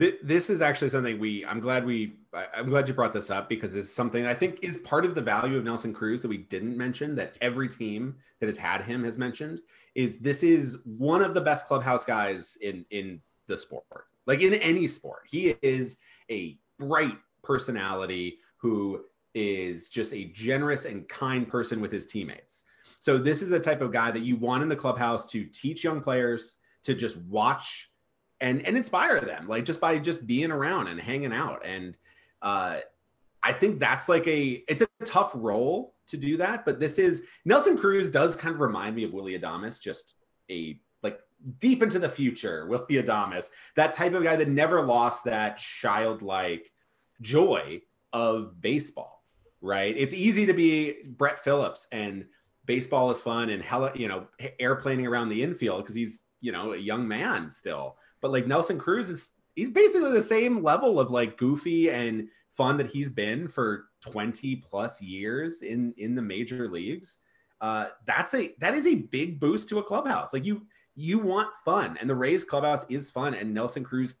[0.00, 1.44] This is actually something we.
[1.44, 2.14] I'm glad we.
[2.32, 5.20] I'm glad you brought this up because it's something I think is part of the
[5.20, 9.04] value of Nelson Cruz that we didn't mention that every team that has had him
[9.04, 9.60] has mentioned
[9.94, 13.84] is this is one of the best clubhouse guys in in the sport,
[14.24, 15.24] like in any sport.
[15.28, 15.98] He is
[16.30, 22.64] a bright personality who is just a generous and kind person with his teammates.
[22.98, 25.84] So this is a type of guy that you want in the clubhouse to teach
[25.84, 27.89] young players to just watch
[28.40, 31.64] and and inspire them like just by just being around and hanging out.
[31.64, 31.96] And
[32.42, 32.78] uh
[33.42, 37.22] i think that's like a it's a tough role to do that but this is
[37.44, 40.14] nelson cruz does kind of remind me of willie adames just
[40.50, 41.20] a like
[41.58, 46.70] deep into the future willy adames that type of guy that never lost that childlike
[47.20, 47.80] joy
[48.12, 49.18] of baseball
[49.62, 49.94] right?
[49.96, 52.26] It's easy to be brett phillips and
[52.64, 54.26] baseball is fun and hella you know
[54.60, 58.78] airplaning around the infield because he's you know a young man still but like Nelson
[58.78, 63.48] Cruz is he's basically the same level of like goofy and fun that he's been
[63.48, 67.20] for 20 plus years in in the major leagues.
[67.60, 70.32] Uh, that's a that is a big boost to a clubhouse.
[70.32, 74.14] Like you you want fun, and the Rays clubhouse is fun, and Nelson Cruz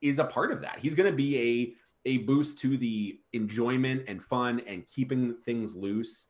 [0.00, 0.78] is a part of that.
[0.78, 1.74] He's going to be a
[2.08, 6.28] a boost to the enjoyment and fun and keeping things loose,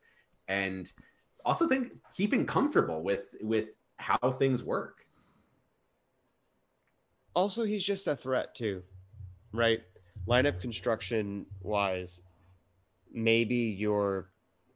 [0.49, 0.91] and
[1.45, 5.07] also think keeping comfortable with with how things work
[7.37, 8.83] also he's just a threat too,
[9.53, 9.81] right?
[10.27, 12.23] Lineup construction wise,
[13.13, 14.31] maybe you're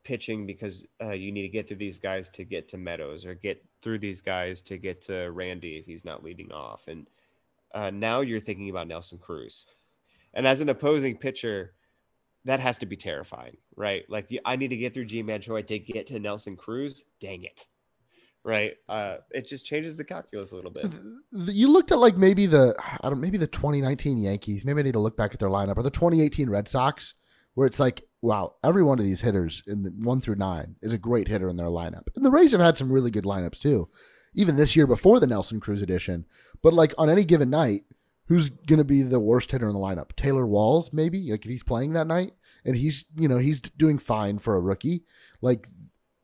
[0.04, 3.34] pitching because uh, you need to get through these guys to get to Meadows or
[3.34, 6.82] get through these guys to get to Randy if he's not leading off.
[6.86, 7.06] And
[7.74, 9.64] uh, now you're thinking about Nelson Cruz.
[10.34, 11.72] And as an opposing pitcher,
[12.44, 14.04] that has to be terrifying, right?
[14.08, 17.04] Like I need to get through Ji-Man Choi to get to Nelson Cruz.
[17.20, 17.66] Dang it
[18.44, 18.72] right?
[18.88, 20.86] Uh, it just changes the calculus a little bit.
[21.32, 24.64] You looked at like maybe the I don't maybe the 2019 Yankees.
[24.64, 27.14] Maybe I need to look back at their lineup or the 2018 Red Sox,
[27.54, 30.92] where it's like, wow, every one of these hitters in the one through nine is
[30.92, 32.04] a great hitter in their lineup.
[32.16, 33.88] And the Rays have had some really good lineups too,
[34.34, 36.26] even this year before the Nelson Cruz edition.
[36.62, 37.84] But like on any given night,
[38.26, 40.14] who's going to be the worst hitter in the lineup?
[40.16, 41.30] Taylor Walls, maybe.
[41.30, 42.32] Like if he's playing that night
[42.64, 45.04] and he's you know he's doing fine for a rookie.
[45.40, 45.68] Like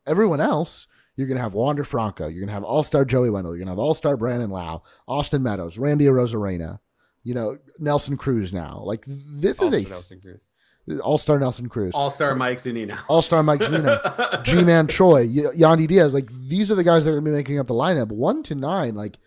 [0.07, 0.87] everyone else
[1.17, 2.29] you're going to have Wander Franco.
[2.29, 3.53] You're going to have All Star Joey Wendle.
[3.53, 6.79] You're going to have All Star Brandon Lowe, Austin Meadows, Randy Arozarena,
[7.25, 8.83] you know, Nelson Cruz now.
[8.85, 9.89] Like, this All-star is a.
[9.91, 10.49] Nelson Cruz.
[11.03, 15.51] All Star Nelson Cruz, All Star Mike Zunino, All Star Mike Zunino, Ji-Man Choi, y-
[15.57, 16.15] Yandy Diaz.
[16.15, 18.13] Like these are the guys that are going to be making up the lineup.
[18.13, 19.19] One to nine, like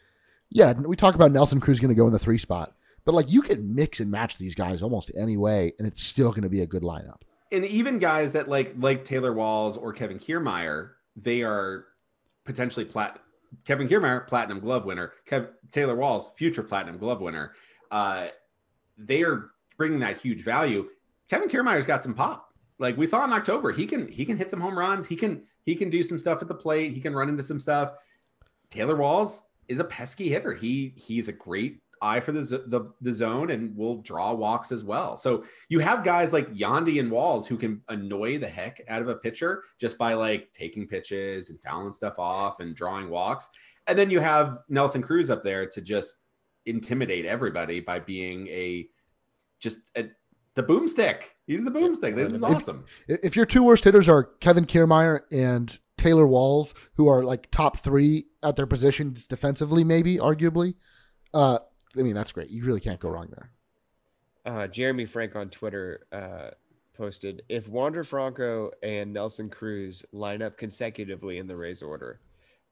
[0.49, 3.29] yeah, we talk about Nelson Cruz going to go in the three spot, but like
[3.29, 6.49] you can mix and match these guys almost any way, and it's still going to
[6.49, 7.23] be a good lineup.
[7.51, 10.91] And even guys that like like Taylor Walls or Kevin Kiermaier,
[11.23, 11.85] they are
[12.45, 13.19] potentially plat.
[13.65, 15.13] Kevin Kiermaier, platinum glove winner.
[15.27, 17.53] Kev- Taylor Walls, future platinum glove winner.
[17.89, 18.27] Uh,
[18.97, 20.87] they are bringing that huge value.
[21.29, 22.53] Kevin Kiermaier's got some pop.
[22.77, 25.07] Like we saw in October, he can he can hit some home runs.
[25.07, 26.93] He can he can do some stuff at the plate.
[26.93, 27.93] He can run into some stuff.
[28.69, 30.53] Taylor Walls is a pesky hitter.
[30.53, 34.83] He he's a great eye for the, the, the zone and will draw walks as
[34.83, 35.17] well.
[35.17, 39.09] So you have guys like Yandy and Walls who can annoy the heck out of
[39.09, 43.49] a pitcher just by like taking pitches and fouling stuff off and drawing walks.
[43.87, 46.17] And then you have Nelson Cruz up there to just
[46.65, 48.87] intimidate everybody by being a
[49.59, 50.05] just a,
[50.55, 51.21] the boomstick.
[51.47, 52.15] He's the boomstick.
[52.15, 52.85] This is awesome.
[53.07, 57.49] If, if your two worst hitters are Kevin Kiermaier and Taylor Walls, who are like
[57.51, 60.75] top three at their positions defensively, maybe arguably,
[61.33, 61.59] uh,
[61.97, 62.49] I mean, that's great.
[62.49, 63.51] You really can't go wrong there.
[64.45, 66.51] Uh, Jeremy Frank on Twitter uh,
[66.95, 72.19] posted if Wander Franco and Nelson Cruz line up consecutively in the Rays order,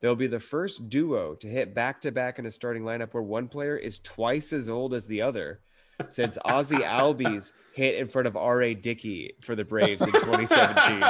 [0.01, 3.24] they'll be the first duo to hit back to back in a starting lineup where
[3.24, 5.59] one player is twice as old as the other
[6.07, 8.76] since Ozzie Albies hit in front of R.A.
[8.76, 11.01] Dickey for the Braves in 2017.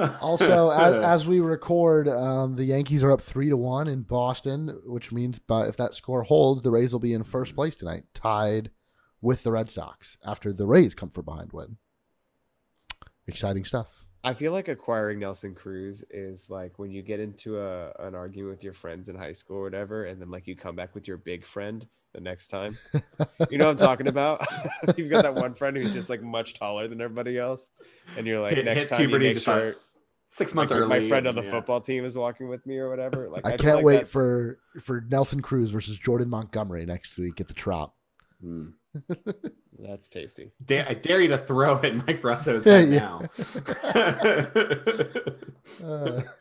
[0.20, 4.80] also, as, as, we record, um, the Yankees are up three to one in Boston,
[4.84, 8.04] which means, but if that score holds, the Rays will be in first place tonight,
[8.14, 8.70] tied
[9.20, 11.76] with the Red Sox after the Rays come from behind win.
[13.26, 13.88] Exciting stuff.
[14.22, 18.50] I feel like acquiring Nelson Cruz is like when you get into a an argument
[18.50, 21.08] with your friends in high school or whatever, and then like you come back with
[21.08, 22.76] your big friend the next time.
[23.50, 24.46] you know what I'm talking about?
[24.96, 27.70] You've got that one friend who's just like much taller than everybody else,
[28.16, 29.76] and you're like, hit, next hit time you make sure
[30.30, 31.00] six months like, early.
[31.00, 31.50] My friend on the yeah.
[31.50, 33.28] football team is walking with me or whatever.
[33.28, 37.40] Like I, I can't like wait for for Nelson Cruz versus Jordan Montgomery next week
[37.40, 37.94] at the Trop.
[38.42, 38.72] Mm.
[39.78, 40.52] That's tasty.
[40.64, 43.00] Da- I dare you to throw it in Mike Brosseau's Yeah, head yeah.
[45.80, 45.86] now.
[45.86, 46.22] Uh,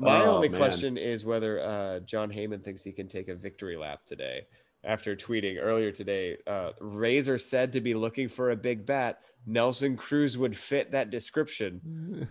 [0.00, 0.58] My Oh, only man.
[0.60, 4.46] question is whether uh, Jon Heyman thinks he can take a victory lap today.
[4.84, 9.18] After tweeting earlier today, uh, Rays are said to be looking for a big bat.
[9.44, 12.28] Nelson Cruz would fit that description.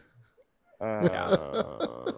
[0.80, 2.12] Uh,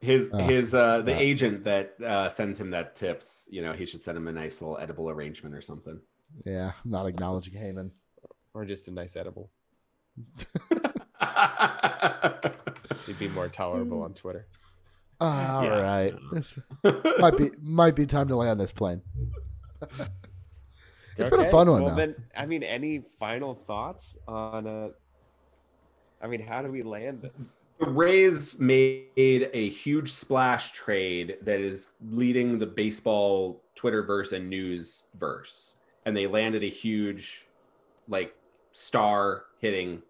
[0.00, 1.18] His Oh, his uh the yeah.
[1.18, 4.60] agent that uh sends him that tips, you know, he should send him a nice
[4.60, 5.98] little edible arrangement or something.
[6.44, 7.90] yeah, I'm not acknowledging Heyman.
[8.52, 9.50] or just a nice edible.
[13.06, 14.46] He'd be more tolerable on Twitter.
[15.20, 15.80] All Yeah.
[15.80, 16.58] right, This
[17.18, 19.02] might be might be time to land this plane.
[21.16, 21.96] It's been a fun one, Well, though.
[21.96, 24.66] then, I mean, any final thoughts on?
[24.66, 24.88] Uh,
[26.20, 27.52] I mean, how do we land this?
[27.78, 35.06] The Rays made a huge splash trade that is leading the baseball Twitterverse and news
[35.18, 37.46] verse, and they landed a huge,
[38.08, 38.34] like,
[38.72, 40.02] star hitting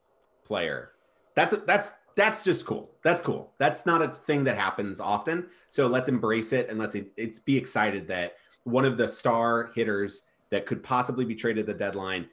[0.45, 0.91] player.
[1.35, 2.91] That's that's that's just cool.
[3.03, 3.53] That's cool.
[3.59, 5.47] That's not a thing that happens often.
[5.69, 10.25] So let's embrace it and let's it's be excited that one of the star hitters
[10.51, 12.29] that could possibly be traded the deadline,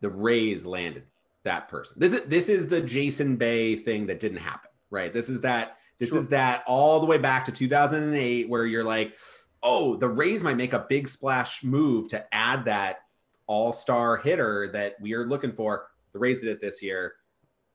[0.00, 1.04] the Rays landed
[1.44, 1.96] that person.
[1.98, 5.12] This is this is the Jason Bay thing that didn't happen, right?
[5.12, 6.18] This is that this Sure.
[6.18, 9.16] is that all the way back to 2008 where you're like,
[9.62, 13.04] "Oh, the Rays might make a big splash move to add that
[13.46, 17.14] all-star hitter that we are looking for." The Rays did it this year.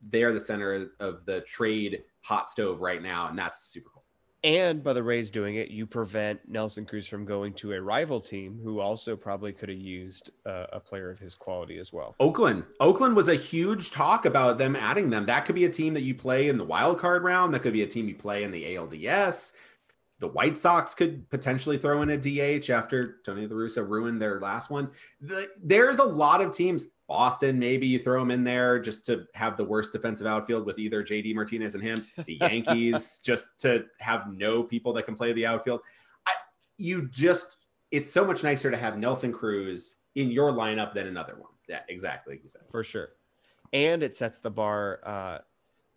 [0.02, 3.97] They're the center of the trade hot stove right now, and that's super cool.
[4.44, 8.22] And by the Rays doing it, you prevent Nelson Cruz from going to a rival
[8.22, 12.16] team who also probably could have used uh, a player of his quality as well.
[12.20, 12.64] Oakland.
[12.80, 15.26] Oakland was a huge talk about them adding them.
[15.26, 17.54] That could be a team that you play in the wild card round.
[17.54, 19.54] That could be a team you play in the ALDS.
[20.20, 24.40] The White Sox could potentially throw in a DH after Tony La Russa ruined their
[24.40, 24.90] last one.
[25.22, 26.86] The, there's a lot of teams.
[27.08, 30.78] Boston, maybe you throw them in there just to have the worst defensive outfield with
[30.78, 32.06] either JD Martinez and him.
[32.26, 35.80] The Yankees, just to have no people that can play the outfield.
[36.26, 36.34] I,
[36.78, 37.58] you just,
[37.92, 41.52] it's so much nicer to have Nelson Cruz in your lineup than another one.
[41.70, 42.42] Yeah, exactly.
[42.44, 42.64] You said.
[42.72, 43.10] for sure.
[43.72, 45.38] And it sets the bar uh,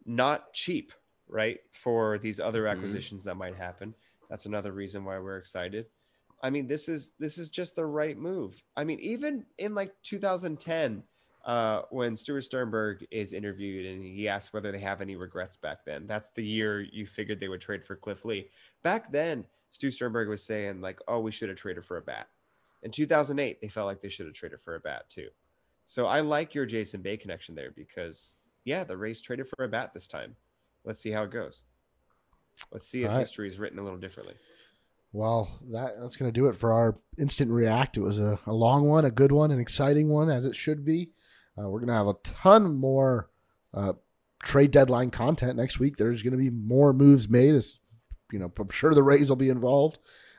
[0.07, 0.93] not cheap,
[1.27, 1.59] right?
[1.73, 2.71] For these other Mhm.
[2.73, 3.95] acquisitions that might happen.
[4.31, 5.87] That's another reason why we're excited.
[6.43, 8.63] I mean, this is this is just the right move.
[8.77, 11.03] I mean, even in like 2010,
[11.45, 15.85] uh, when Stuart Sternberg is interviewed and he asked whether they have any regrets back
[15.85, 16.07] then.
[16.07, 18.49] That's the year you figured they would trade for Cliff Lee.
[18.83, 22.29] Back then, Stu Sternberg was saying like, "Oh, we should have traded for a bat."
[22.83, 25.29] In 2008, they felt like they should have traded for a bat too.
[25.87, 29.69] So I like your Jason Bay connection there because yeah, the Rays traded for a
[29.69, 30.37] bat this time.
[30.85, 31.65] Let's see how it goes.
[32.73, 33.21] Let's see if right.
[33.21, 34.35] history is written a little differently.
[35.13, 37.97] Well, that, that's going to do it for our instant react.
[37.97, 40.85] It was a, a long one, a good one, an exciting one, as it should
[40.85, 41.11] be.
[41.59, 43.29] Uh, we're going to have a ton more
[43.75, 43.95] uh,
[44.43, 45.97] trade deadline content next week.
[45.97, 47.55] There's going to be more moves made.
[47.55, 47.79] As
[48.33, 49.99] you know, I'm sure the Rays will be involved.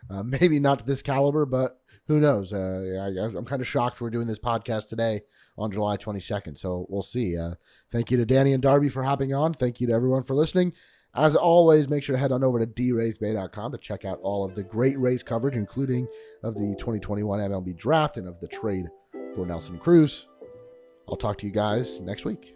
[0.10, 2.54] Uh, maybe not to this caliber, but who knows?
[2.54, 5.22] Uh, I, I'm kind of shocked we're doing this podcast today
[5.58, 6.58] on July 22nd.
[6.58, 7.38] So we'll see.
[7.38, 7.56] Uh,
[7.92, 9.54] thank you to Danny and Darby for hopping on.
[9.54, 10.74] Thank you to everyone for listening.
[11.14, 14.56] As always, make sure to head on over to draysbay.com to check out all of
[14.56, 16.08] the great race coverage, including
[16.44, 18.86] of the 2021 MLB draft and of the trade
[19.36, 20.28] for Nelson Cruz.
[21.10, 22.56] I'll talk to you guys next week.